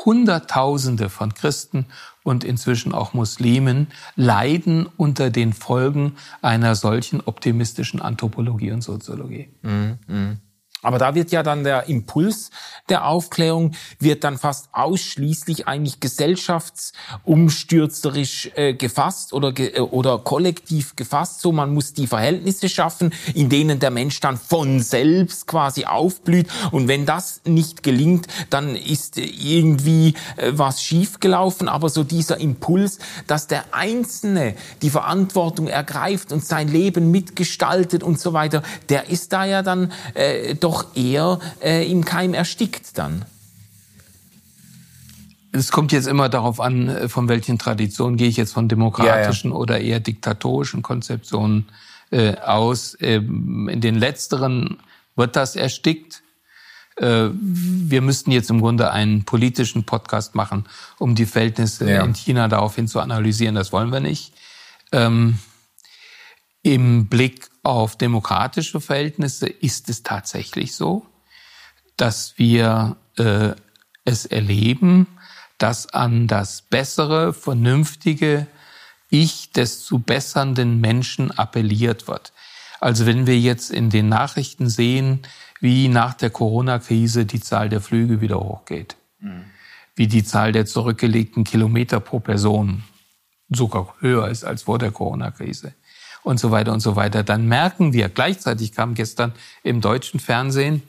[0.06, 1.86] Hunderttausende von Christen
[2.24, 9.50] und inzwischen auch Muslimen leiden unter den Folgen einer solchen optimistischen Anthropologie und Soziologie.
[9.62, 10.40] Mm, mm.
[10.88, 12.50] Aber da wird ja dann der Impuls
[12.88, 20.96] der Aufklärung, wird dann fast ausschließlich eigentlich gesellschaftsumstürzerisch äh, gefasst oder, ge äh, oder kollektiv
[20.96, 21.42] gefasst.
[21.42, 26.48] So, man muss die Verhältnisse schaffen, in denen der Mensch dann von selbst quasi aufblüht.
[26.72, 31.68] Und wenn das nicht gelingt, dann ist irgendwie äh, was schiefgelaufen.
[31.68, 38.22] Aber so dieser Impuls, dass der Einzelne die Verantwortung ergreift und sein Leben mitgestaltet und
[38.22, 43.26] so weiter, der ist da ja dann äh, doch eher äh, im Keim erstickt dann.
[45.52, 49.52] Es kommt jetzt immer darauf an, äh, von welchen Traditionen gehe ich jetzt von demokratischen
[49.52, 49.60] ja, ja.
[49.60, 51.66] oder eher diktatorischen Konzeptionen
[52.12, 52.98] äh, aus.
[53.00, 54.78] Ähm, in den letzteren
[55.16, 56.22] wird das erstickt.
[56.98, 60.66] Äh, wir müssten jetzt im Grunde einen politischen Podcast machen,
[61.00, 62.04] um die Verhältnisse ja.
[62.04, 63.56] in China daraufhin zu analysieren.
[63.56, 64.34] Das wollen wir nicht.
[64.92, 65.40] Ähm,
[66.68, 71.06] Im Blick auf demokratische Verhältnisse ist es tatsächlich so,
[71.96, 73.52] dass wir äh,
[74.04, 75.08] es erleben,
[75.60, 78.48] dass an das bessere, vernünftige
[79.10, 82.34] Ich des zu bessernden Menschen appelliert wird.
[82.82, 85.22] Also wenn wir jetzt in den Nachrichten sehen,
[85.62, 89.46] wie nach der Corona-Krise die Zahl der Flüge wieder hochgeht, mhm.
[89.96, 92.84] wie die Zahl der zurückgelegten Kilometer pro Person
[93.48, 95.74] sogar höher ist als vor der Corona-Krise,
[96.28, 100.84] und so weiter und so weiter, dann merken wir, gleichzeitig kam gestern im deutschen Fernsehen,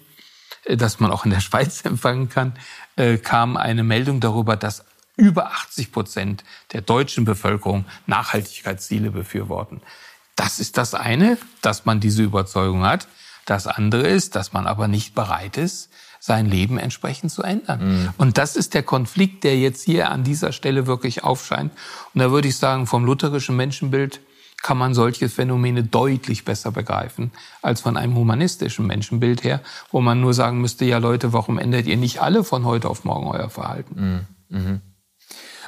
[0.65, 2.55] äh, dass man auch in der Schweiz empfangen kann,
[2.97, 4.85] äh, kam eine Meldung darüber, dass
[5.17, 9.81] über 80 Prozent der deutschen Bevölkerung Nachhaltigkeitsziele befürworten.
[10.37, 13.09] Das ist das eine, dass man diese Überzeugung hat.
[13.45, 18.03] Das andere ist, dass man aber nicht bereit ist, sein Leben entsprechend zu ändern.
[18.03, 18.15] Mhm.
[18.19, 21.73] Und das ist der Konflikt, der jetzt hier an dieser Stelle wirklich aufscheint.
[22.15, 24.21] Und da würde ich sagen, vom lutherischen Menschenbild
[24.63, 27.31] kann man solche Phänomene deutlich besser begreifen
[27.63, 31.87] als von einem humanistischen Menschenbild her, wo man nur sagen müsste, ja Leute, warum ändert
[31.87, 34.27] ihr nicht alle von heute auf morgen euer Verhalten?
[34.51, 34.59] Mhm.
[34.59, 34.81] Mhm.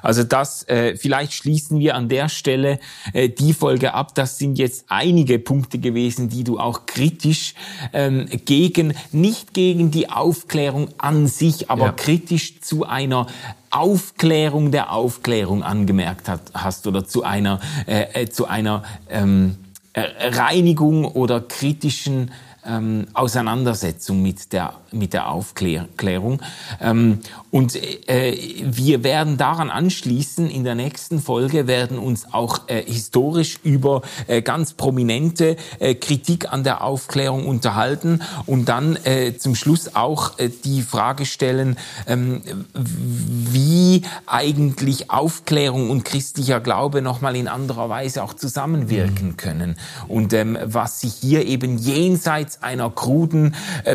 [0.03, 2.79] Also das, äh, vielleicht schließen wir an der Stelle
[3.13, 4.15] äh, die Folge ab.
[4.15, 7.55] Das sind jetzt einige Punkte gewesen, die du auch kritisch
[7.93, 11.93] ähm, gegen, nicht gegen die Aufklärung an sich, aber ja.
[11.93, 13.27] kritisch zu einer
[13.71, 19.57] Aufklärung der Aufklärung angemerkt hat, hast oder zu einer, äh, äh zu einer ähm,
[19.93, 22.33] äh, Reinigung oder kritischen
[22.67, 26.43] ähm, Auseinandersetzung mit der, mit der Aufklärung.
[26.81, 27.21] Ähm,
[27.51, 27.77] und
[28.09, 34.03] äh, wir werden daran anschließen, in der nächsten Folge werden uns auch äh, historisch über
[34.29, 40.39] äh, ganz prominente äh, Kritik an der Aufklärung unterhalten und dann äh, zum Schluss auch
[40.39, 41.77] äh, die Frage stellen,
[42.07, 42.43] ähm,
[42.75, 49.37] wie eigentlich Aufklärung und christlicher Glaube nochmal in anderer Weise auch zusammenwirken mhm.
[49.37, 49.77] können.
[50.07, 53.55] Und ähm, was sich hier eben jenseits einer kruden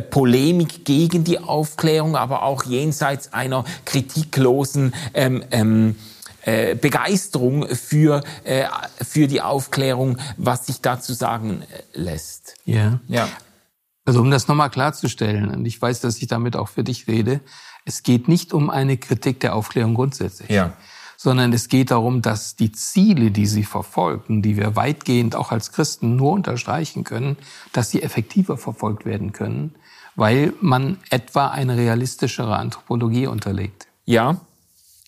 [0.10, 5.96] Polemik gegen die Aufklärung, aber auch jenseits einer kritiklosen ähm, ähm,
[6.44, 8.66] äh, Begeisterung für, äh,
[9.02, 12.56] für die Aufklärung, was sich dazu sagen äh, lässt.
[12.66, 13.00] Ja.
[13.08, 13.28] ja.
[14.06, 17.42] Also um das nochmal klarzustellen, und ich weiß, dass ich damit auch für dich rede,
[17.84, 20.50] es geht nicht um eine Kritik der Aufklärung grundsätzlich.
[20.50, 20.74] Ja
[21.18, 25.72] sondern es geht darum, dass die Ziele, die sie verfolgen, die wir weitgehend auch als
[25.72, 27.38] Christen nur unterstreichen können,
[27.72, 29.74] dass sie effektiver verfolgt werden können,
[30.16, 33.88] weil man etwa eine realistischere Anthropologie unterlegt.
[34.06, 34.38] Ja,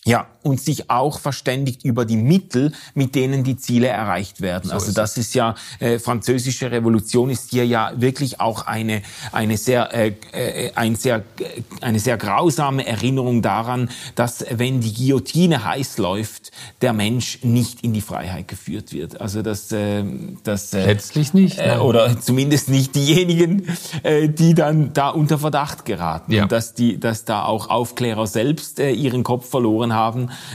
[0.08, 4.70] ja, und sich auch verständigt über die Mittel, mit denen die Ziele erreicht werden.
[4.70, 9.02] So also das ist ja äh, französische Revolution ist hier ja wirklich auch eine
[9.34, 14.94] eine sehr äh, äh, ein sehr äh, eine sehr grausame Erinnerung daran, dass wenn die
[14.94, 16.52] Guillotine heiß läuft,
[16.82, 19.20] der Mensch nicht in die Freiheit geführt wird.
[19.20, 20.06] Also das äh,
[20.44, 23.68] das äh, letztlich nicht äh, oder zumindest nicht diejenigen,
[24.04, 26.32] äh, die dann da unter Verdacht geraten.
[26.32, 26.44] Ja.
[26.44, 29.97] Und dass die dass da auch Aufklärer selbst äh, ihren Kopf verloren haben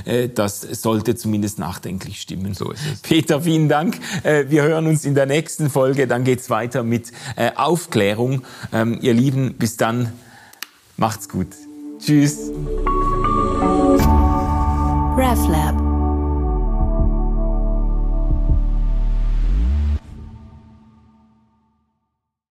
[0.05, 2.55] äh, das sollte zumindest nachdenklich stimmen.
[2.55, 3.01] So ist es.
[3.01, 3.99] Peter, vielen Dank.
[4.23, 6.07] Äh, wir hören uns in der nächsten Folge.
[6.07, 8.43] Dann geht's weiter mit äh, Aufklärung.
[8.73, 10.13] Ähm, ihr Lieben, bis dann.
[10.97, 11.49] Macht's gut.
[11.99, 12.51] Tschüss.
[15.17, 15.92] RefLab